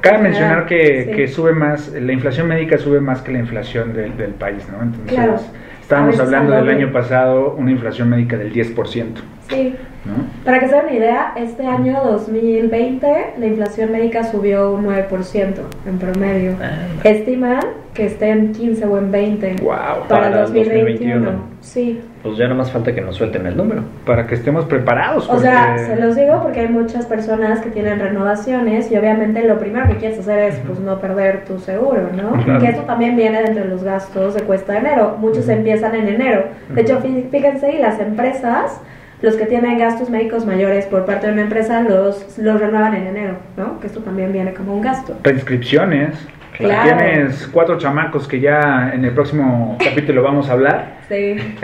[0.07, 1.11] Cabe En mencionar que, sí.
[1.11, 4.81] que sube más, la inflación médica sube más que la inflación del, del país, ¿no?
[4.83, 5.35] Entonces, Claro.
[5.81, 9.05] Estábamos hablando del año pasado una inflación médica del 10%,
[9.49, 9.73] Sí,
[10.07, 10.23] ¿no?
[10.45, 15.53] Para que se den una idea, este año 2020 la inflación médica subió un 9%
[15.85, 16.53] en promedio.
[16.61, 16.77] Ah.
[17.03, 17.59] Estiman
[17.93, 21.25] que esté en 15 o en 20 Wow, para, para el el 2021.
[21.25, 21.57] 2021.
[21.61, 21.99] Sí.
[22.21, 23.81] Pues ya nada más falta que nos suelten el número.
[24.05, 25.27] Para que estemos preparados.
[25.29, 29.41] O sea, porque- se los digo porque hay muchas personas que tienen renovaciones y obviamente
[29.47, 32.43] lo primero que quieres hacer es pues no perder tu seguro, ¿no?
[32.43, 32.59] Claro.
[32.59, 35.17] Que esto también viene de entre los gastos de cuesta de enero.
[35.19, 36.43] Muchos empiezan en enero.
[36.69, 38.79] De hecho, fí- fíjense, y las empresas,
[39.21, 43.08] los que tienen gastos médicos mayores por parte de una empresa, los, los renuevan en
[43.08, 43.80] enero, ¿no?
[43.80, 45.17] Que esto también viene como un gasto.
[45.23, 46.17] Prescripciones.
[46.58, 46.97] Claro.
[46.97, 50.97] Tienes cuatro chamacos que ya en el próximo capítulo vamos a hablar.
[51.08, 51.38] Sí.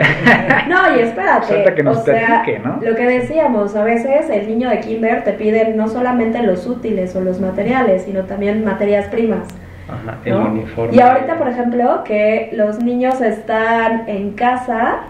[0.68, 1.46] No, y espérate.
[1.46, 2.80] Falta que nos o sea, platique, ¿no?
[2.80, 7.14] Lo que decíamos, a veces el niño de Kinder te pide no solamente los útiles
[7.14, 9.46] o los materiales, sino también materias primas.
[9.86, 10.46] Ajá, el ¿no?
[10.46, 10.96] uniforme.
[10.96, 15.00] Y ahorita, por ejemplo, que los niños están en casa,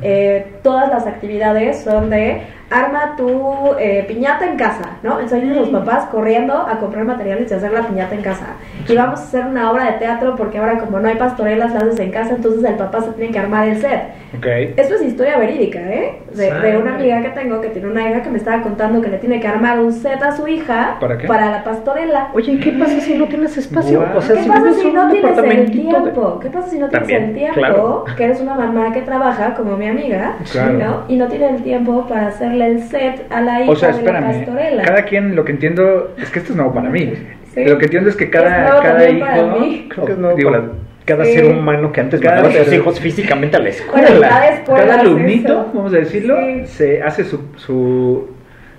[0.00, 5.12] eh, todas las actividades son de arma tu eh, piñata en casa, ¿no?
[5.14, 8.46] Entonces vienen los papás corriendo a comprar materiales y hacer la piñata en casa.
[8.88, 11.82] Y vamos a hacer una obra de teatro porque ahora como no hay pastorelas, las
[11.84, 14.00] haces en casa, entonces el papá se tiene que armar el set.
[14.36, 14.46] Ok.
[14.76, 16.18] Esto es historia verídica, ¿eh?
[16.34, 19.08] De, de una amiga que tengo que tiene una hija que me estaba contando que
[19.08, 21.28] le tiene que armar un set a su hija ¿Para qué?
[21.28, 22.28] la pastorela.
[22.34, 24.00] Oye, ¿y qué pasa si no tienes espacio?
[24.00, 24.16] Guau.
[24.18, 26.40] O sea, ¿Qué si pasa si no tienes el departamentito de- tiempo?
[26.40, 27.54] ¿Qué pasa si no tienes También, el tiempo?
[27.54, 28.04] claro.
[28.16, 30.72] Que eres una mamá que trabaja, como mi amiga, Claro.
[30.78, 31.02] ¿no?
[31.08, 33.94] Y no tiene el tiempo para hacerle el set a la hija O sea, de
[33.94, 34.32] la espérame.
[34.46, 34.82] pastorela.
[34.84, 37.12] Cada quien, lo que entiendo, es que esto es nuevo para mí.
[37.54, 37.64] Sí.
[37.64, 39.20] Lo que entiendo es que cada, cada hijo.
[39.20, 39.86] para mí.
[39.90, 40.64] Creo que es nuevo digo, para
[41.04, 41.32] cada Sí.
[41.34, 44.08] ser humano que antes Cada mandaba a sus hijos físicamente a la escuela.
[44.08, 45.70] Bueno, cada escuela cada alumnito, eso.
[45.74, 46.66] vamos a decirlo, Sí.
[46.66, 48.30] se hace su, su,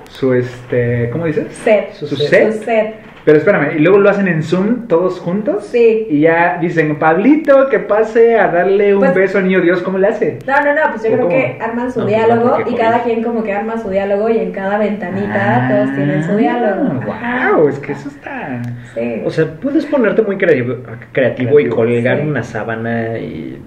[0.10, 1.48] su, este, ¿cómo dices?
[1.64, 1.92] Set.
[1.94, 2.52] Su Su set.
[2.64, 2.96] set.
[3.26, 5.66] Pero espérame, y luego lo hacen en Zoom todos juntos.
[5.68, 6.08] Sí.
[6.10, 9.98] Y ya dicen, Pablito, que pase a darle un Pues- beso al niño Dios, ¿cómo
[9.98, 10.40] le hace?
[10.46, 11.30] No, no, no, pues yo ¿O creo cómo?
[11.30, 14.52] que arman su No, diálogo y cada quien como que arma su diálogo y en
[14.52, 17.00] cada ventanita todos tienen su diálogo.
[17.06, 18.62] Wow, es que eso está.
[18.94, 19.22] Sí.
[19.26, 20.76] O sea, puedes ponerte muy creativo,
[21.14, 22.28] creativo y colgar sí.
[22.28, 23.58] una sábana y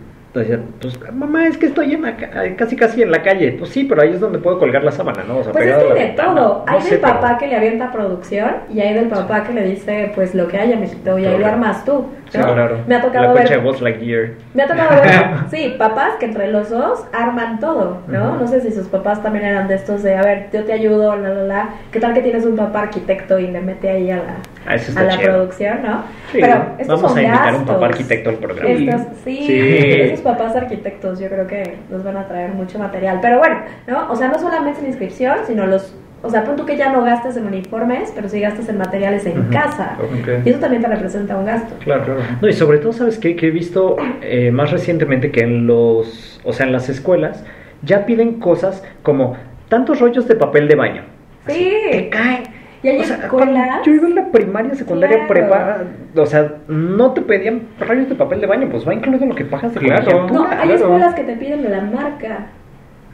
[0.41, 3.53] decir, pues mamá, es que estoy en la ca- casi casi en la calle.
[3.59, 5.39] Pues sí, pero ahí es donde puedo colgar la sábana, ¿no?
[5.39, 6.35] O sea, Pues es que de ventana.
[6.35, 6.65] todo.
[6.67, 9.53] No Hay sé, del pero- papá que le avienta producción y hay del papá que
[9.53, 12.07] le dice, pues lo que haya, mijito, y ahí lo armas tú.
[12.31, 12.53] Sí, ¿no?
[12.55, 12.79] claro.
[12.89, 13.49] Me ha tocado la ver.
[13.49, 14.37] de.
[14.55, 15.13] Me ha tocado ver,
[15.51, 18.37] sí, papás que entre los dos arman todo, ¿no?
[18.37, 21.17] No sé si sus papás también eran de estos de, a ver, yo te ayudo,
[21.17, 21.69] la, la, la.
[21.93, 24.23] ¿Qué tal que tienes un papá arquitecto y le mete ahí a la,
[24.67, 26.03] Ah, eso a la producción, ¿no?
[26.33, 28.71] Sí, Pero estos vamos son a invitar a un papá arquitecto al programa.
[28.71, 29.59] Estos, sí, Sí.
[29.61, 33.19] esos papás arquitectos yo creo que nos van a traer mucho material.
[33.23, 34.11] Pero bueno, ¿no?
[34.11, 35.95] O sea, no solamente en inscripción, sino los...
[36.23, 39.27] O sea, pon tú que ya no gastes en uniformes, pero sí gastas en materiales
[39.27, 39.97] en casa.
[40.45, 41.75] Y eso también te representa un gasto.
[41.85, 42.21] Claro, claro.
[42.41, 43.37] No, y sobre todo, ¿sabes qué?
[43.37, 47.45] Que he visto eh, más recientemente que en los, o sea, en las escuelas
[47.83, 49.37] ya piden cosas como
[49.69, 51.03] tantos rollos de papel de baño.
[51.47, 51.73] Así, Sí.
[51.93, 52.43] Te cae.
[52.83, 55.29] Y hay O sea, cuando yo iba en la primaria, secundaria, Claro.
[55.29, 55.79] prepa,
[56.17, 59.35] o sea, no te pedían rollos de papel de baño, pues va incluido en lo
[59.35, 60.29] que pagas de Claro.
[60.29, 60.75] No, hay claro.
[60.75, 62.47] escuelas que te piden la marca.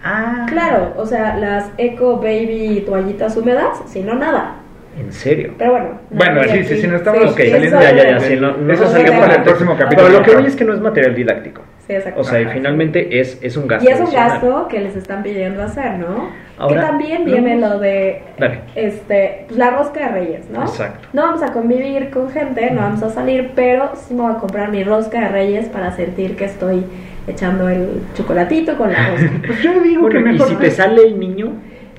[0.04, 4.56] Ah, Claro, o sea, las Eco Baby toallitas húmedas, si no nada.
[4.98, 5.54] ¿En serio?
[5.56, 5.86] Pero bueno.
[6.10, 8.86] Bueno, sí, sí, sí, no estamos Ok, saliendo ya, ya, ya, sí, no, no Eso
[8.88, 10.08] salió salgamos para el próximo capítulo.
[10.08, 11.62] Pero lo que voy es que no es material didáctico.
[11.92, 12.20] Sí, exacto.
[12.20, 13.88] O sea, y finalmente es, es un gasto.
[13.88, 14.30] Y es un adicional.
[14.30, 16.28] gasto que les están pidiendo hacer, ¿no?
[16.58, 18.60] Ahora, que también viene lo de Dale.
[18.74, 20.62] este, pues, la rosca de reyes, ¿no?
[20.62, 21.08] Exacto.
[21.12, 24.36] No vamos a convivir con gente, no vamos a salir, pero sí me voy a
[24.36, 26.84] comprar mi rosca de reyes para sentir que estoy
[27.26, 29.30] echando el chocolatito con la rosca.
[29.46, 30.48] Pues yo digo Bueno, que y mejor.
[30.48, 31.52] si te sale el niño,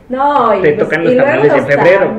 [0.10, 2.14] No, y, Te pues, tocan los y tamales en los febrero,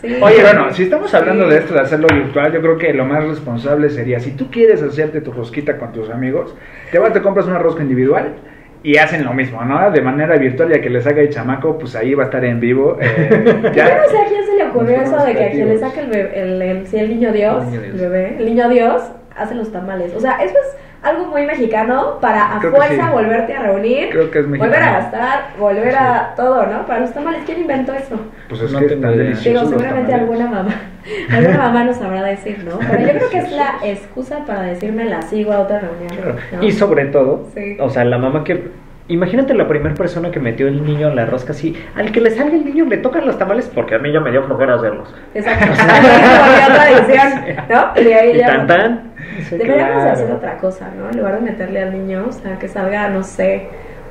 [0.00, 0.16] sí.
[0.20, 1.50] Oye, bueno, si estamos hablando Sí.
[1.52, 4.82] de esto, de hacerlo virtual, yo creo que lo más responsable sería, si tú quieres
[4.82, 6.54] hacerte tu rosquita con tus amigos,
[6.90, 8.34] te vas, te compras una rosca individual
[8.82, 9.90] y hacen lo mismo, ¿no?
[9.90, 12.58] De manera virtual, ya que le saca el chamaco, pues ahí va a estar en
[12.60, 12.96] vivo.
[13.00, 13.28] eh,
[13.62, 16.00] Yo no sé a quién se le ocurrió eso de que a quien le saque
[16.00, 17.94] el, bebé, el, el- si el niño Dios, El niño Dios.
[17.94, 19.02] el bebé, el niño Dios
[19.36, 20.14] hace los tamales.
[20.14, 23.12] O sea, eso es algo muy mexicano para a Creo fuerza sí.
[23.12, 24.70] volverte a reunir, Creo que es mexicano.
[24.72, 26.86] volver a gastar, volver a todo, ¿no?
[26.86, 28.16] Para los tamales, ¿quién inventó eso?
[28.50, 29.44] Pues es No que tengo están deliciosos.
[29.70, 30.74] Digo, seguramente alguna mamá,
[31.32, 32.78] alguna mamá nos sabrá decir, ¿no?
[32.80, 36.08] Pero yo creo que es la excusa para decirme la sigo a otra reunión.
[36.16, 36.36] Claro.
[36.52, 36.62] ¿no?
[36.62, 37.76] Y sobre todo, Sí.
[37.80, 38.68] o sea, la mamá que...
[39.08, 41.76] Imagínate la primera persona que metió el niño en la rosca así.
[41.96, 44.30] Al que le salga el niño le tocan los tamales porque a mí ya me
[44.30, 45.12] dio flojera hacerlos.
[45.34, 45.66] Exacto.
[45.66, 47.28] Como tradición,
[47.68, 48.00] ¿no?
[48.00, 49.09] Y ahí Y ya- tan tan.
[49.40, 50.10] Sí, Deberíamos de claro.
[50.12, 51.10] hacer otra cosa, ¿no?
[51.10, 53.62] En lugar de meterle al niño, o sea, que salga, no sé,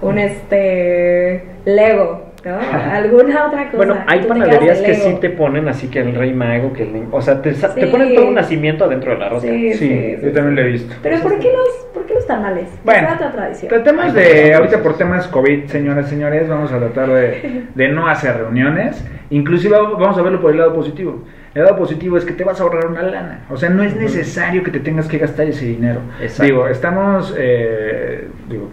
[0.02, 2.58] un este Lego, ¿no?
[2.92, 3.78] Alguna otra cosa.
[3.78, 7.22] Bueno, hay panaderías que sí te ponen así que el rey mago, que el o
[7.22, 7.92] sea, te, sa- te Sí.
[7.92, 9.50] ponen todo un nacimiento adentro de la rosca.
[9.50, 10.94] Sí, Sí, yo también lo he visto.
[11.04, 11.89] Pero ¿por qué los, por qué los
[12.30, 12.70] tamales.
[12.86, 13.70] Bueno, otra tradición.
[13.70, 18.08] tratemos de, ahorita por temas COVID, señoras y señores, vamos a tratar de, de no
[18.08, 19.04] hacer reuniones.
[19.32, 21.26] Inclusive vamos a verlo por el lado positivo.
[21.56, 23.46] El lado positivo es que te vas a ahorrar una lana.
[23.50, 26.02] O sea, no es necesario que te tengas que gastar ese dinero.
[26.22, 26.44] Exacto.
[26.44, 28.70] Digo, estamos, eh, digo,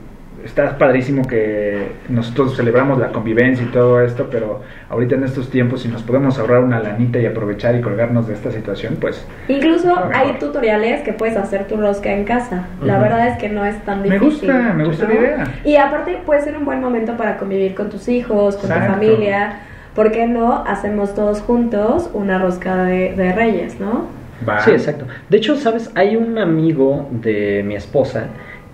[0.46, 5.82] está padrísimo que nosotros celebramos la convivencia y todo esto, pero ahorita en estos tiempos,
[5.82, 9.94] si nos podemos ahorrar una lanita y aprovechar y colgarnos de esta situación, pues Incluso
[10.14, 12.66] hay tutoriales que puedes hacer tu rosca en casa.
[12.82, 14.48] La verdad es que no es tan Me difícil.
[14.50, 15.44] gusta, me gusta la idea.
[15.64, 18.86] Y aparte puede ser un buen momento para convivir con tus hijos, con Exacto.
[18.86, 19.58] tu familia.
[19.94, 24.04] ¿Por qué no hacemos todos juntos una rosca de, de reyes, no?
[24.46, 24.60] va.
[24.60, 25.06] Sí, exacto.
[25.30, 25.90] De hecho, ¿sabes?
[25.94, 28.24] Hay un amigo de mi esposa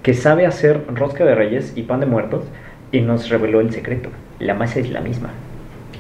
[0.03, 2.45] que sabe hacer rosca de reyes y pan de muertos
[2.91, 4.11] y nos reveló el secreto.
[4.39, 5.31] La masa es la misma.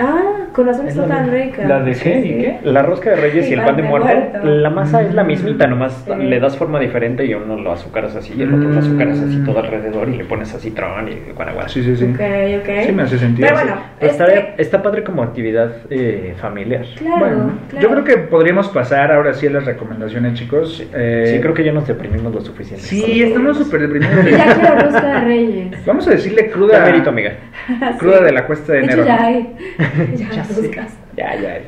[0.05, 1.65] Ah, con razón Es está tan rica.
[1.67, 1.97] ¿La de qué?
[1.99, 2.11] Sí.
[2.11, 2.59] ¿Y qué?
[2.65, 4.09] La rosca de reyes y el pan de muerto,
[4.45, 5.27] la masa es la Mm.
[5.29, 6.13] mismita, nomás Sí.
[6.25, 9.43] le das forma diferente y uno lo azucaras así y el otro lo azucaras así
[9.45, 11.71] todo alrededor y le pones así tron y guanaguas.
[11.73, 12.05] Sí, sí, sí.
[12.07, 12.21] Ok,
[12.63, 12.87] ok.
[12.87, 13.49] Sí me hace sentido.
[13.49, 16.85] Pero bueno, Pero este- está, está padre como actividad eh, familiar.
[16.99, 17.83] Claro, Bueno, claro.
[17.89, 20.85] yo creo que podríamos pasar ahora sí a las recomendaciones, chicos.
[20.95, 22.85] Eh, Sí, creo que ya nos deprimimos lo suficiente.
[22.85, 24.25] Sí, estamos súper deprimidos.
[24.31, 25.87] Ya quiero rosca de reyes.
[25.87, 27.33] Vamos a decirle Ya cruda, merito, amiga.
[27.99, 28.25] cruda Sí.
[28.25, 29.03] de la cuesta de De enero.
[29.03, 29.55] hecho, ya hay.
[30.17, 30.71] Ya, Ya sé.
[31.17, 31.59] Ya, ya.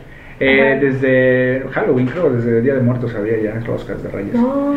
[0.40, 4.34] Eh, desde Halloween, creo, desde el Día de Muertos había ya roscas de reyes.
[4.34, 4.74] No,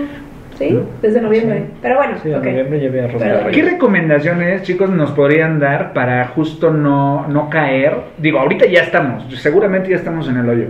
[0.55, 0.81] sí, ¿No?
[1.01, 1.57] desde noviembre.
[1.65, 1.73] Sí.
[1.81, 2.45] Pero bueno, Sí, en ok.
[2.45, 7.49] noviembre ya había rosca Pero- ¿Qué recomendaciones, chicos, nos podrían dar para justo no, no
[7.49, 7.95] caer?
[8.19, 10.65] Digo, ahorita ya estamos, seguramente ya estamos en el hoyo,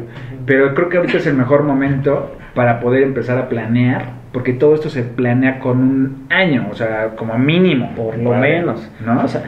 [0.46, 4.74] pero creo que ahorita es el mejor momento para poder empezar a planear, porque todo
[4.74, 7.92] esto se planea con un año, o sea, como mínimo.
[7.96, 8.90] Por lo menos.
[9.06, 9.24] ¿no?
[9.24, 9.42] O sea,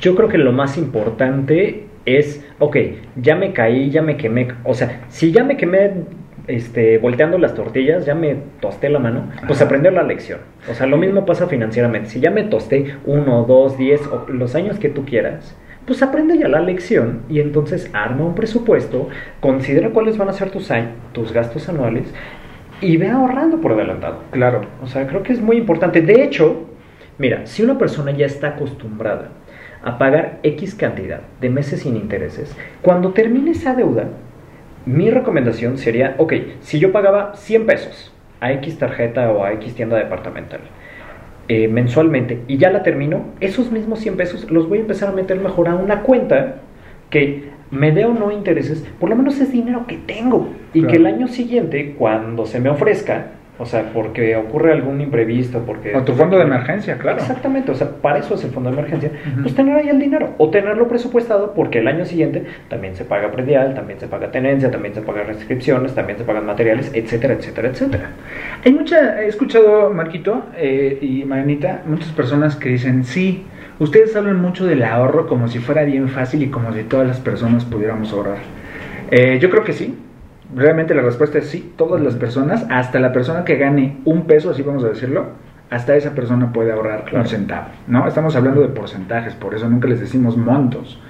[0.00, 2.76] yo creo que lo más importante es, ok,
[3.16, 4.48] ya me caí, ya me quemé.
[4.64, 5.92] O sea, si ya me quemé
[6.48, 9.66] este, volteando las tortillas, ya me tosté la mano, pues Ajá.
[9.66, 10.40] aprender la lección.
[10.70, 12.10] O sea, lo mismo pasa financieramente.
[12.10, 16.38] Si ya me tosté uno, dos, diez, o los años que tú quieras, pues aprende
[16.38, 19.08] ya la lección y entonces arma un presupuesto,
[19.40, 20.70] considera cuáles van a ser tus,
[21.12, 22.12] tus gastos anuales
[22.80, 24.22] y ve ahorrando por adelantado.
[24.30, 24.62] claro.
[24.82, 26.00] O sea, creo que es muy importante.
[26.00, 26.66] De hecho,
[27.18, 29.30] mira, si una persona ya está acostumbrada
[29.84, 34.04] a pagar X cantidad de meses sin intereses, cuando termine esa deuda,
[34.86, 39.74] mi recomendación sería, ok, si yo pagaba 100 pesos a X tarjeta o a X
[39.74, 40.60] tienda departamental
[41.48, 45.12] eh, mensualmente y ya la termino, esos mismos 100 pesos los voy a empezar a
[45.12, 46.56] meter mejor a una cuenta
[47.10, 50.92] que me dé o no intereses, por lo menos es dinero que tengo y Claro.
[50.92, 55.94] que el año siguiente, cuando se me ofrezca, o sea, porque ocurre algún imprevisto, porque...
[55.94, 57.18] O tu fondo de emergencia, claro.
[57.18, 60.34] Exactamente, o sea, para eso es el fondo de emergencia, pues tener ahí el dinero
[60.38, 64.68] o tenerlo presupuestado porque el año siguiente también se paga predial, también se paga tenencia,
[64.72, 68.10] también se pagan restricciones, también se pagan materiales, etcétera, etcétera, etcétera.
[68.64, 73.46] Hay mucha, he escuchado, Marquito eh, y Marinita, muchas personas que dicen, sí,
[73.78, 77.20] ustedes hablan mucho del ahorro como si fuera bien fácil y como si todas las
[77.20, 78.38] personas pudiéramos ahorrar.
[79.12, 79.96] Eh, yo creo que sí.
[80.54, 84.50] Realmente la respuesta es sí, todas las personas, hasta la persona que gane un peso,
[84.50, 85.26] así vamos a decirlo,
[85.70, 87.20] hasta esa persona puede ahorrar Claro.
[87.20, 88.06] un centavo, ¿no?
[88.06, 91.00] Estamos hablando de porcentajes, por eso nunca les decimos montos.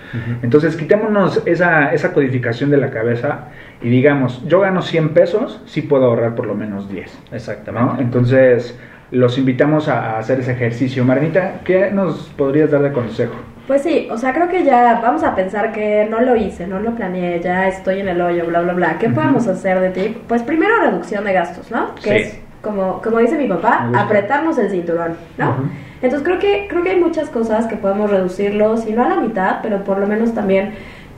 [0.43, 3.47] Entonces, quitémonos esa, esa codificación de la cabeza
[3.81, 7.19] y digamos, yo gano 100 pesos, sí puedo ahorrar por lo menos 10.
[7.31, 7.37] ¿no?
[7.37, 8.03] Exactamente.
[8.03, 8.79] Entonces,
[9.11, 11.05] los invitamos a, a hacer ese ejercicio.
[11.05, 13.35] Marinita, ¿qué nos podrías dar de consejo?
[13.73, 16.79] Pues sí, o sea, creo que ya vamos a pensar que no lo hice, no
[16.79, 18.99] lo planeé, ya estoy en el hoyo, bla, bla, bla.
[18.99, 20.19] ¿Qué podemos hacer de ti?
[20.29, 21.95] Pues primero reducción de gastos, ¿no?
[21.95, 22.11] Que Sí.
[22.11, 25.55] es, como, como dice mi papá, apretarnos el cinturón, ¿no?
[26.03, 29.17] Entonces creo que, creo que hay muchas cosas que podemos reducirlo, si no a la
[29.17, 30.75] mitad, pero por lo menos también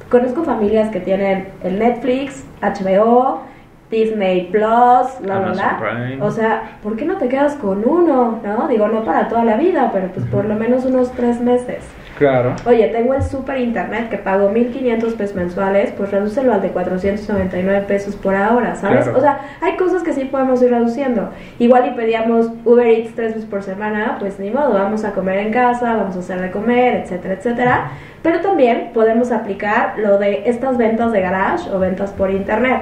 [0.08, 3.42] conozco familias que tienen el Netflix, HBO,
[3.90, 5.78] Disney Plus, bla, bla, Amazon bla.
[5.80, 6.22] Prime.
[6.22, 8.38] O sea, ¿por qué no te quedas con uno?
[8.44, 8.68] ¿No?
[8.68, 11.82] Digo, no para toda la vida, pero pues por lo menos unos tres meses.
[12.18, 12.54] Claro.
[12.66, 17.84] Oye, tengo el super internet que pago 1500 pesos mensuales, pues redúcelo al de 499
[17.86, 19.04] pesos por ahora, ¿sabes?
[19.04, 19.18] Claro.
[19.18, 21.30] O sea, hay cosas que sí podemos ir reduciendo.
[21.58, 25.38] Igual y pedíamos Uber Eats tres veces por semana, pues ni modo, vamos a comer
[25.38, 27.90] en casa, vamos a hacer de comer, etcétera, etcétera.
[28.24, 32.80] Pero también podemos aplicar lo de estas ventas de garage o ventas por internet.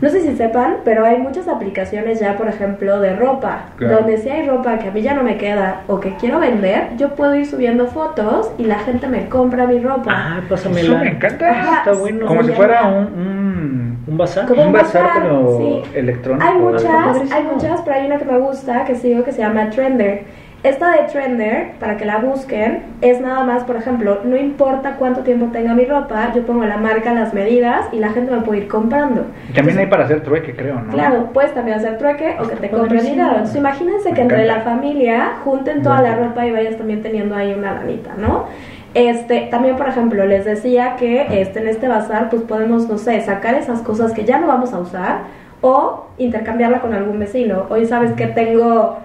[0.00, 3.96] No sé si sepan, pero hay muchas aplicaciones ya, por ejemplo, de ropa, Claro.
[3.96, 6.90] donde si hay ropa que a mí ya no me queda o que quiero vender,
[6.96, 10.08] yo puedo ir subiendo fotos y la gente me compra mi ropa.
[10.08, 10.98] Ah, Eso pásamela.
[10.98, 11.50] me encanta.
[11.50, 12.26] Ajá, Está bueno.
[12.26, 14.46] Como si fuera un, un, ¿Un bazar?
[14.46, 15.82] Como un bazar, bazar, pero sí.
[15.94, 16.46] electrónico.
[16.46, 19.68] Hay muchas, hay muchas, pero hay una que me gusta que sigo que se llama
[19.70, 20.45] Trender.
[20.62, 25.20] Esta de Trender, para que la busquen, es nada más, por ejemplo, no importa cuánto
[25.20, 28.60] tiempo tenga mi ropa, yo pongo la marca, las medidas y la gente me puede
[28.60, 29.26] ir comprando.
[29.54, 30.92] También hay para hacer trueque, creo, ¿no?
[30.92, 33.30] Claro, puedes también hacer trueque o que te compren dinero.
[33.30, 37.36] Entonces imagínense Me que entre la familia junten toda la ropa y vayas también teniendo
[37.36, 38.46] ahí una lanita, ¿no?
[38.94, 43.20] Este, también, por ejemplo, les decía que este, en este bazar, pues podemos, no sé,
[43.20, 45.18] sacar esas cosas que ya no vamos a usar
[45.60, 47.66] o intercambiarla con algún vecino.
[47.68, 48.98] Hoy sabes que tengo,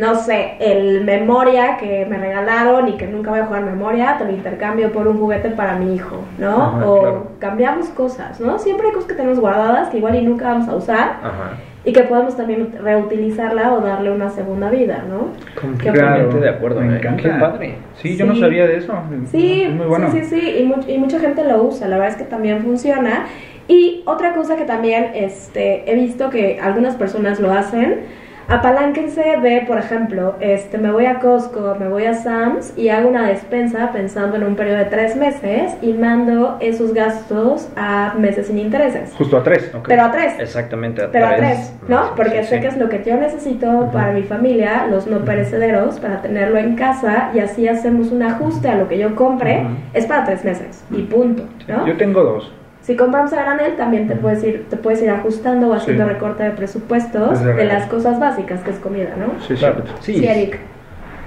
[0.00, 4.24] no sé, el memoria que me regalaron y que nunca voy a jugar memoria, te
[4.24, 6.62] lo intercambio por un juguete para mi hijo, ¿no?
[6.62, 7.26] Ajá, o claro.
[7.38, 8.58] cambiamos cosas, ¿no?
[8.58, 11.58] Siempre hay cosas que tenemos guardadas que igual y nunca vamos a usar Ajá.
[11.84, 15.28] y que podemos también reutilizarla o darle una segunda vida, ¿no?
[15.60, 16.80] Completamente de acuerdo.
[16.80, 16.98] me ¿eh?
[16.98, 17.22] encanta.
[17.22, 17.74] Qué padre.
[17.96, 18.94] Sí, yo no sabía de eso.
[19.30, 20.10] Sí, es muy bueno.
[20.12, 22.62] sí, sí, sí, y, much- y mucha gente lo usa, la verdad es que también
[22.62, 23.26] funciona.
[23.68, 28.00] Y otra cosa que también este, he visto que algunas personas lo hacen,
[28.48, 33.08] apalánquense de, por ejemplo, este, me voy a Costco, me voy a Sam's y hago
[33.08, 38.46] una despensa pensando en un periodo de tres meses y mando esos gastos a meses
[38.46, 39.12] sin intereses.
[39.16, 39.70] Justo a tres.
[39.74, 39.86] Ok.
[39.88, 40.34] Pero a tres.
[40.38, 41.08] Exactamente.
[41.12, 42.14] Pero a tres ¿no?
[42.14, 42.60] Porque sí, sé sí.
[42.62, 46.76] que es lo que yo necesito para mi familia, los no perecederos, para tenerlo en
[46.76, 49.66] casa y así hacemos un ajuste a lo que yo compre.
[49.92, 51.86] Es para tres meses y punto, ¿no?
[51.86, 52.52] Yo tengo dos.
[52.82, 56.10] Si compramos a granel, también te puedes ir, te puedes ir ajustando o haciendo Sí.
[56.12, 59.38] recorte de presupuestos Es de las cosas básicas que es comida, ¿no?
[59.46, 59.82] Sí, Claro.
[59.82, 59.92] cierto.
[60.00, 60.14] Sí.
[60.14, 60.58] Sí, Eric.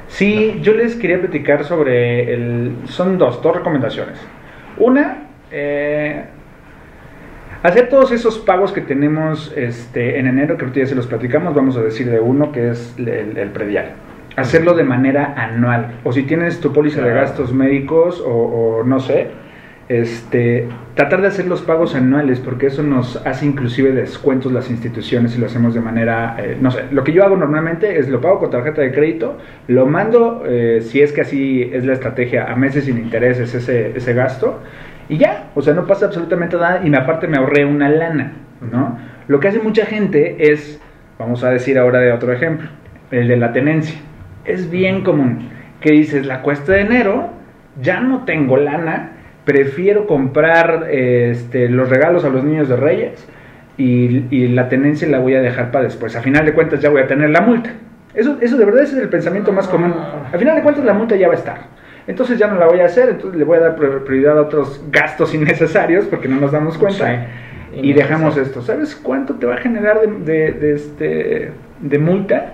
[0.07, 2.75] Sí, yo les quería platicar sobre el...
[2.85, 4.19] Son dos, dos recomendaciones.
[4.77, 6.25] Una, eh,
[7.61, 11.53] hacer todos esos pagos que tenemos este, en enero, que ahorita ya se los platicamos,
[11.53, 13.91] vamos a decir de uno, que es el, el predial.
[14.35, 15.99] Hacerlo de manera anual.
[16.03, 18.29] O si tienes tu póliza de gastos médicos o,
[18.79, 19.27] o no sé,
[20.01, 25.35] este, tratar de hacer los pagos anuales, porque eso nos hace inclusive descuentos las instituciones
[25.35, 28.19] y lo hacemos de manera, eh, no sé, lo que yo hago normalmente es lo
[28.19, 32.51] pago con tarjeta de crédito, lo mando, eh, si es que así es la estrategia,
[32.51, 34.61] a meses sin intereses ese, ese gasto,
[35.09, 38.33] y ya, o sea, no pasa absolutamente nada y me, aparte me ahorré una lana,
[38.71, 38.97] ¿no?
[39.27, 40.81] Lo que hace mucha gente es,
[41.19, 42.67] vamos a decir ahora de otro ejemplo,
[43.11, 43.99] el de la tenencia.
[44.45, 45.49] Es bien común
[45.81, 47.29] que dices, la cuesta de enero,
[47.81, 49.12] ya no tengo lana,
[49.45, 53.27] prefiero comprar este, los regalos a los niños de Reyes
[53.77, 56.15] y, y la tenencia la voy a dejar para después.
[56.15, 57.71] A final de cuentas ya voy a tener la multa.
[58.13, 59.93] Eso, eso de verdad ese es el pensamiento más común.
[60.31, 61.57] A final de cuentas la multa ya va a estar.
[62.05, 64.41] Entonces ya no la voy a hacer, entonces le voy a dar pri- prioridad a
[64.41, 67.27] otros gastos innecesarios porque no nos damos cuenta.
[67.73, 67.79] Sí.
[67.81, 68.61] Y dejamos esto.
[68.61, 72.53] ¿Sabes cuánto te va a generar de, de, de este, de multa?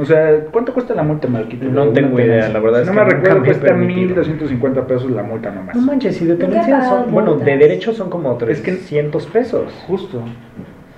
[0.00, 1.64] O sea, ¿cuánto cuesta la multa, Marquito?
[1.66, 2.24] No Una tengo tenencia.
[2.24, 4.22] idea, la verdad es No que me recuerdo, cuesta permitido.
[4.24, 5.76] 1.250 pesos la multa nomás.
[5.76, 7.58] No manches, y de tenencia son, bueno, de multas.
[7.58, 9.72] derecho son como Es que- 300 pesos.
[9.86, 10.22] Justo.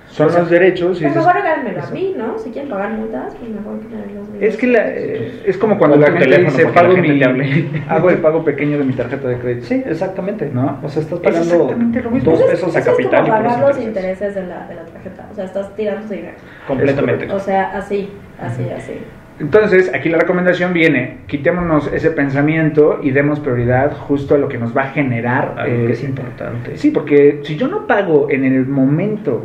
[0.07, 2.37] Son O sea, los derechos y Pues mejor regálmelo a mí, ¿no?
[2.37, 4.45] Si quieren pagar multas, pues mejor que.
[4.47, 7.65] Es que la- eh, es como cuando la gente dice, pago gente mi, te hable".
[7.89, 9.65] hago el pago pequeño de mi tarjeta de crédito.
[9.65, 10.51] Sí, exactamente.
[10.53, 10.77] ¿No?
[10.83, 12.29] O sea, estás Es pagando exactamente lo mismo.
[12.31, 13.87] dos Eso es- pesos a eso es capital y como pagar los intereses.
[13.87, 15.27] intereses de la, de la tarjeta.
[15.31, 16.37] O sea, estás tirando dinero.
[16.67, 17.25] Completamente.
[17.25, 18.09] Es O sea, así,
[18.39, 18.93] así, así.
[19.39, 24.57] Entonces, aquí la recomendación viene, quitémonos ese pensamiento y demos prioridad justo a lo que
[24.59, 25.55] nos va a generar.
[25.57, 26.77] Algo eh, que es importante.
[26.77, 29.43] Sí, porque si yo no pago en el momento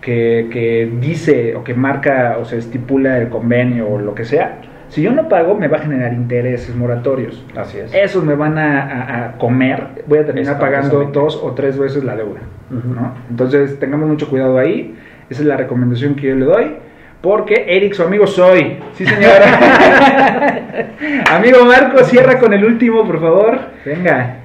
[0.00, 4.58] que, que dice o que marca o se estipula el convenio o lo que sea,
[4.88, 7.44] si yo no pago me va a generar intereses moratorios.
[7.56, 7.94] Así es.
[7.94, 12.02] Esos me van a, a- a comer, voy a terminar pagando dos o tres veces
[12.02, 12.40] la deuda.
[13.30, 14.96] Entonces tengamos mucho cuidado ahí,
[15.30, 16.72] esa es la recomendación que yo le doy.
[17.20, 18.78] Porque Eric, su amigo soy.
[18.94, 20.60] Sí, señora.
[21.30, 23.58] amigo Marco, cierra con el último, por favor.
[23.84, 24.36] Venga.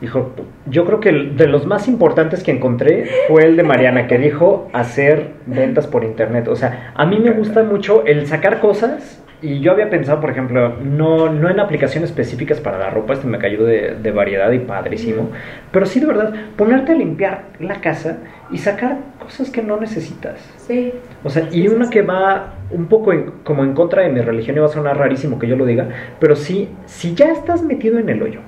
[0.00, 0.32] Hijo,
[0.66, 4.68] yo creo que de los más importantes que encontré fue el de Mariana, que dijo
[4.72, 6.46] hacer ventas por internet.
[6.48, 9.24] O sea, a mí me gusta mucho el sacar cosas.
[9.40, 13.28] Y yo había pensado, por ejemplo, no, no en aplicaciones específicas para la ropa, este
[13.28, 15.30] me cayó de, de variedad y padrísimo,
[15.70, 18.18] pero sí de verdad, ponerte a limpiar la casa
[18.50, 20.40] y sacar cosas que no necesitas.
[20.56, 20.92] Sí.
[21.22, 24.56] O sea, y una que va un poco en- como en contra de mi religión
[24.56, 25.86] y va a sonar rarísimo que yo lo diga,
[26.18, 28.40] pero sí, si ya estás metido en el hoyo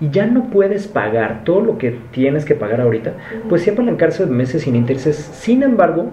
[0.00, 3.12] y ya no puedes pagar todo lo que tienes que pagar ahorita,
[3.50, 5.16] pues sí apalancarse de meses sin intereses.
[5.16, 6.10] Sin embargo,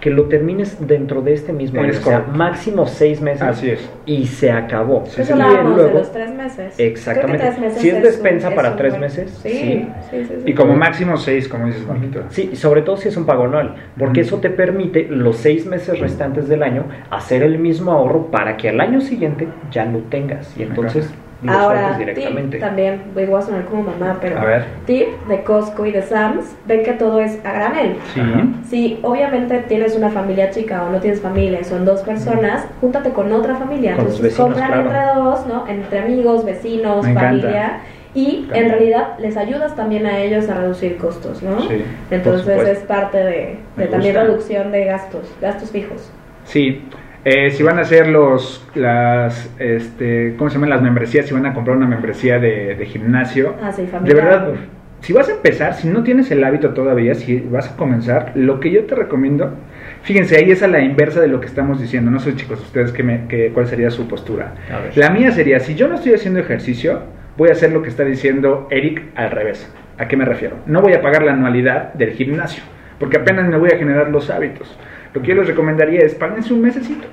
[0.00, 3.70] que lo termines dentro de este mismo año, Es o sea, máximo seis meses Así
[3.70, 3.90] es.
[4.06, 5.04] y se acabó.
[5.06, 5.38] Sí, Eso sí.
[5.38, 6.74] Y hablábamos de luego- los tres meses.
[6.78, 7.38] Exactamente.
[7.44, 9.88] Tres meses Si es despensa es para tres meses, Sí, sí.
[10.10, 10.42] sí, sí, sí.
[10.46, 12.22] Y como máximo seis, como dices, Marquito.
[12.30, 15.66] Sí, y sobre todo si es un pago anual, porque eso te permite los seis
[15.66, 19.98] meses restantes del año hacer el mismo ahorro para que al año siguiente ya lo
[20.00, 20.56] tengas.
[20.58, 22.56] Y entonces los Ahora, directamente.
[22.56, 24.64] tip también, voy a sonar como mamá, pero A ver.
[24.86, 27.96] tip de Costco y de Sam's, ven que todo es a granel.
[28.12, 28.20] Sí.
[28.68, 33.30] Si obviamente tienes una familia chica o no tienes familia, son dos personas, júntate con
[33.32, 33.92] otra familia.
[33.92, 34.82] Con Entonces vecinos, compran claro.
[34.88, 35.68] entre dos, ¿no?
[35.68, 37.28] Entre amigos, vecinos, Me encanta.
[37.28, 37.78] familia.
[38.14, 38.58] Y encanta.
[38.58, 41.60] en realidad les ayudas también a ellos a reducir costos, ¿no?
[41.68, 44.26] Sí, Entonces es parte de, de también gusta.
[44.26, 46.10] reducción de gastos, gastos fijos.
[46.44, 46.82] Sí.
[47.24, 50.70] Eh, si van a hacer los, las, este, ¿cómo se llaman?
[50.70, 54.48] Las membresías, si van a comprar una membresía de, de gimnasio, Ah, sí, de verdad,
[55.00, 58.60] si vas a empezar, si no tienes el hábito todavía, si vas a comenzar, lo
[58.60, 59.52] que yo te recomiendo,
[60.02, 62.10] fíjense, ahí es a la inversa de lo que estamos diciendo.
[62.10, 64.54] No sé, chicos, ustedes qué me, qué- cuál sería su postura.
[64.72, 64.96] A ver.
[64.96, 67.02] La mía sería, si yo no estoy haciendo ejercicio,
[67.36, 69.70] voy a hacer lo que está diciendo Eric al revés.
[69.98, 70.56] ¿A qué me refiero?
[70.66, 72.62] No voy a pagar la anualidad del gimnasio,
[73.00, 74.78] porque apenas me voy a generar los hábitos.
[75.14, 77.06] Lo que yo les recomendaría es, páguense un mesecito.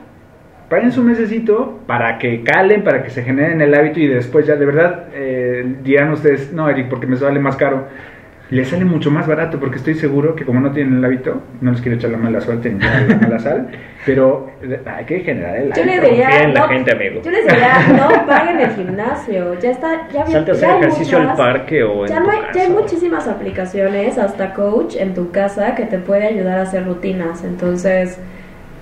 [0.69, 4.55] Páguense un mesecito para que calen, para que se generen el hábito y después ya
[4.55, 7.87] de verdad eh, dirán ustedes, no Eric, porque me sale más caro.
[8.49, 11.71] Les sale mucho más barato porque estoy seguro que como no tienen el hábito, no
[11.71, 13.69] les quiero echar la mala suerte ni la mala sal,
[14.05, 14.47] pero
[14.85, 17.21] hay que generar el Yo les diría, en la no, gente, amigo.
[17.23, 19.59] Yo les diría, no paguen el gimnasio.
[19.59, 22.39] Ya está, ya Salte a hacer ejercicio al parque o en Ya, tu no hay,
[22.53, 26.85] ya hay muchísimas aplicaciones, hasta coach en tu casa que te puede ayudar a hacer
[26.85, 27.43] rutinas.
[27.43, 28.19] Entonces,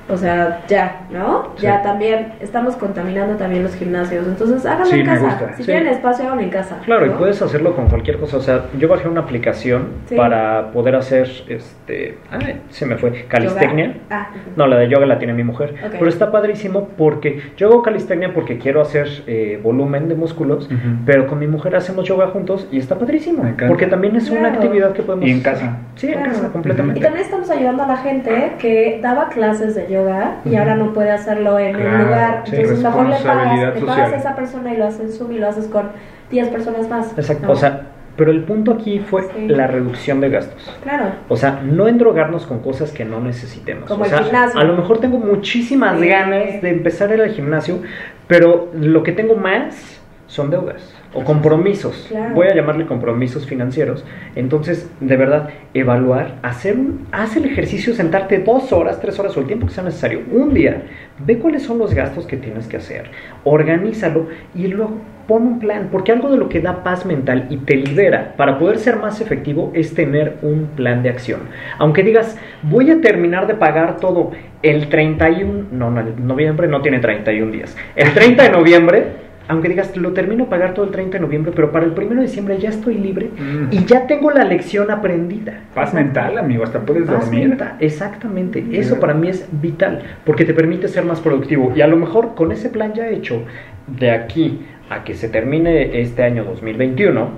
[0.09, 1.53] o sea, ya, ¿no?
[1.55, 1.63] Sí.
[1.63, 4.27] Ya también estamos contaminando también los gimnasios.
[4.27, 5.25] Entonces, háganlo Sí, en casa.
[5.25, 5.53] gusta.
[5.55, 5.71] Si Sí.
[5.71, 6.77] tienen espacio, háganlo en casa.
[6.85, 8.37] Claro, y puedes hacerlo con cualquier cosa.
[8.37, 10.15] O sea, yo bajé una aplicación Sí.
[10.15, 13.95] para poder hacer, este, ay, se me fue, calistecnia.
[14.09, 14.27] Ah.
[14.57, 15.73] No, la de yoga la tiene mi mujer.
[15.91, 20.69] Pero está padrísimo porque yo hago calistecnia porque quiero hacer eh, volumen de músculos,
[21.05, 23.43] pero con mi mujer hacemos yoga juntos y está padrísimo.
[23.69, 25.77] Porque también es una actividad que podemos Y en casa.
[25.95, 26.99] Sí, en casa, Y completamente.
[26.99, 30.57] también estamos ayudando a la gente que daba clases de yoga y Ujú.
[30.57, 32.41] ahora no puede hacerlo en Claro, un lugar.
[32.45, 35.31] sí, Entonces mejor le pagas, le pagas a esa persona y lo haces en Zoom
[35.33, 35.89] y lo haces con
[36.31, 37.17] 10 personas más.
[37.17, 37.45] Exacto.
[37.47, 37.51] ¿no?
[37.53, 37.81] O sea,
[38.15, 39.47] pero el punto aquí fue Sí.
[39.47, 40.77] la reducción de gastos.
[40.83, 41.05] claro.
[41.29, 43.89] O sea, no endrogarnos con cosas que no necesitemos.
[43.89, 44.59] Como o el gimnasio.
[44.59, 46.07] a lo mejor tengo muchísimas Sí.
[46.07, 47.79] ganas de empezar al gimnasio,
[48.27, 52.07] pero lo que tengo más son deudas o compromisos.
[52.09, 52.35] Claro.
[52.35, 54.03] Voy a llamarle compromisos financieros.
[54.35, 59.41] Entonces, de verdad, evaluar, hacer un, haz el ejercicio, sentarte dos horas, tres horas o
[59.41, 60.83] el tiempo que sea necesario, un día,
[61.19, 63.09] ve cuáles son los gastos que tienes que hacer,
[63.43, 67.57] organízalo y luego pon un plan, porque algo de lo que da paz mental y
[67.57, 71.41] te libera para poder ser más efectivo es tener un plan de acción.
[71.77, 76.81] Aunque digas, voy a terminar de pagar todo el 31, no, no, el noviembre no
[76.81, 79.07] tiene 31 días, el 30 de noviembre,
[79.47, 82.21] aunque digas, lo termino pagar todo el 30 de noviembre, pero para el 1 de
[82.21, 83.67] diciembre ya estoy libre Mm.
[83.71, 85.61] y ya tengo la lección aprendida.
[85.75, 87.49] Paz mental, amigo, hasta puedes Paz dormir.
[87.49, 88.63] mental, exactamente.
[88.71, 91.73] Eso para mí es vital, porque te permite ser más productivo.
[91.75, 93.43] Y a lo mejor con ese plan ya hecho,
[93.87, 97.29] de aquí a que se termine este año 2021,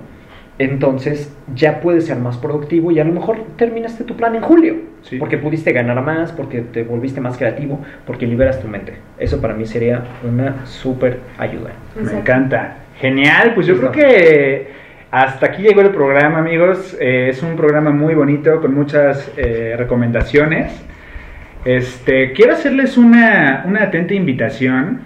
[0.58, 4.76] entonces ya puedes ser más productivo y a lo mejor terminaste tu plan en julio,
[5.02, 5.18] Sí.
[5.18, 8.94] porque pudiste ganar más, porque te volviste más creativo, porque liberas tu mente.
[9.20, 11.72] Eso para mí sería una súper ayuda.
[12.02, 12.78] Me encanta.
[13.00, 13.92] Genial, pues yo Listo.
[13.92, 14.68] creo que
[15.12, 16.96] hasta aquí llegó el programa, amigos.
[17.00, 20.82] Eh, es un programa muy bonito con muchas eh, recomendaciones.
[21.66, 25.02] Este, quiero hacerles una, una atenta invitación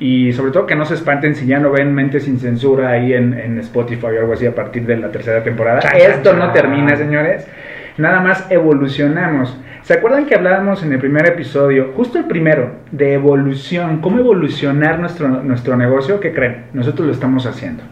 [0.00, 3.12] y sobre todo que no se espanten si ya no ven Mente sin Censura ahí
[3.12, 5.80] en, en Spotify o algo así a partir de la tercera temporada.
[5.80, 7.46] Esto no termina, señores.
[7.96, 9.58] Nada más evolucionamos.
[9.82, 14.00] ¿Se acuerdan que hablábamos en el primer episodio, justo el primero, de evolución?
[14.00, 16.20] ¿Cómo evolucionar nuestro, nuestro negocio?
[16.20, 16.66] ¿Qué creen?
[16.74, 17.82] Nosotros lo estamos haciendo.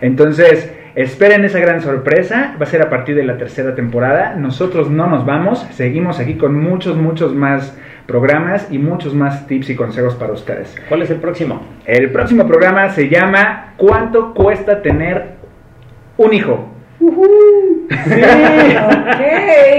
[0.00, 2.56] Entonces, esperen esa gran sorpresa.
[2.60, 4.34] Va a ser a partir de la tercera temporada.
[4.36, 5.60] Nosotros no nos vamos.
[5.72, 7.76] Seguimos aquí con muchos, muchos más
[8.06, 10.74] programas y muchos más tips y consejos para ustedes.
[10.88, 11.62] ¿Cuál es el próximo?
[11.86, 15.34] El próximo programa se llama ¿Cuánto cuesta tener
[16.16, 16.68] un hijo?
[17.84, 19.20] Ok.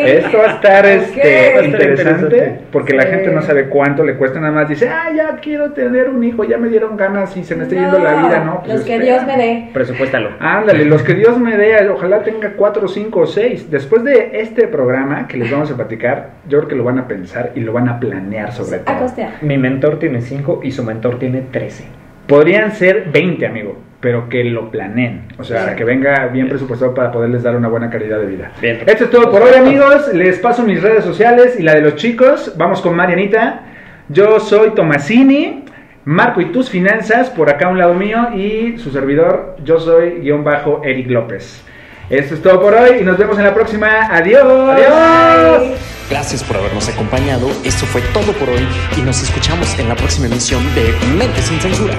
[0.06, 2.60] Esto va a estar este, Va a estar interesante, interesante.
[2.72, 6.10] porque la gente no sabe cuánto le cuesta, nada más dice, ah, ya quiero tener
[6.10, 8.62] un hijo, ya me dieron ganas y se me está yendo la vida, ¿no?
[8.62, 9.14] Pues Los que espera.
[9.16, 9.70] Dios me dé.
[9.74, 10.30] Presupuéstalo.
[10.40, 13.70] Ándale, los que Dios me dé, ojalá tenga cuatro, cinco o seis.
[13.72, 17.08] Después de este programa que les vamos a platicar, yo creo que lo van a
[17.08, 18.98] pensar y lo van a planear sobre A todo.
[19.00, 19.32] costear.
[19.42, 21.86] Mi mentor tiene 5 y su mentor tiene 13.
[22.28, 25.24] Podrían ser 20, amigo, pero que lo planeen.
[25.38, 25.76] O sea, Sí.
[25.76, 28.52] que venga bien presupuestado para poderles dar una buena calidad de vida.
[28.62, 28.82] Bien.
[28.86, 30.14] Esto es todo por hoy, amigos.
[30.14, 32.54] Les paso mis redes sociales y la de los chicos.
[32.58, 33.62] Vamos con Marianita.
[34.10, 35.64] Yo soy Tomasini.
[36.08, 38.30] Marco y tus finanzas, por acá a un lado mío.
[38.36, 41.64] Y su servidor, yo soy guion bajo Eric López.
[42.12, 43.88] Esto es todo por hoy y nos vemos en la próxima.
[44.16, 44.44] Adiós.
[44.44, 45.80] Adiós.
[46.08, 47.48] Gracias por habernos acompañado.
[47.64, 51.60] Esto fue todo por hoy y nos escuchamos en la próxima emisión de Mente sin
[51.60, 51.96] Censura.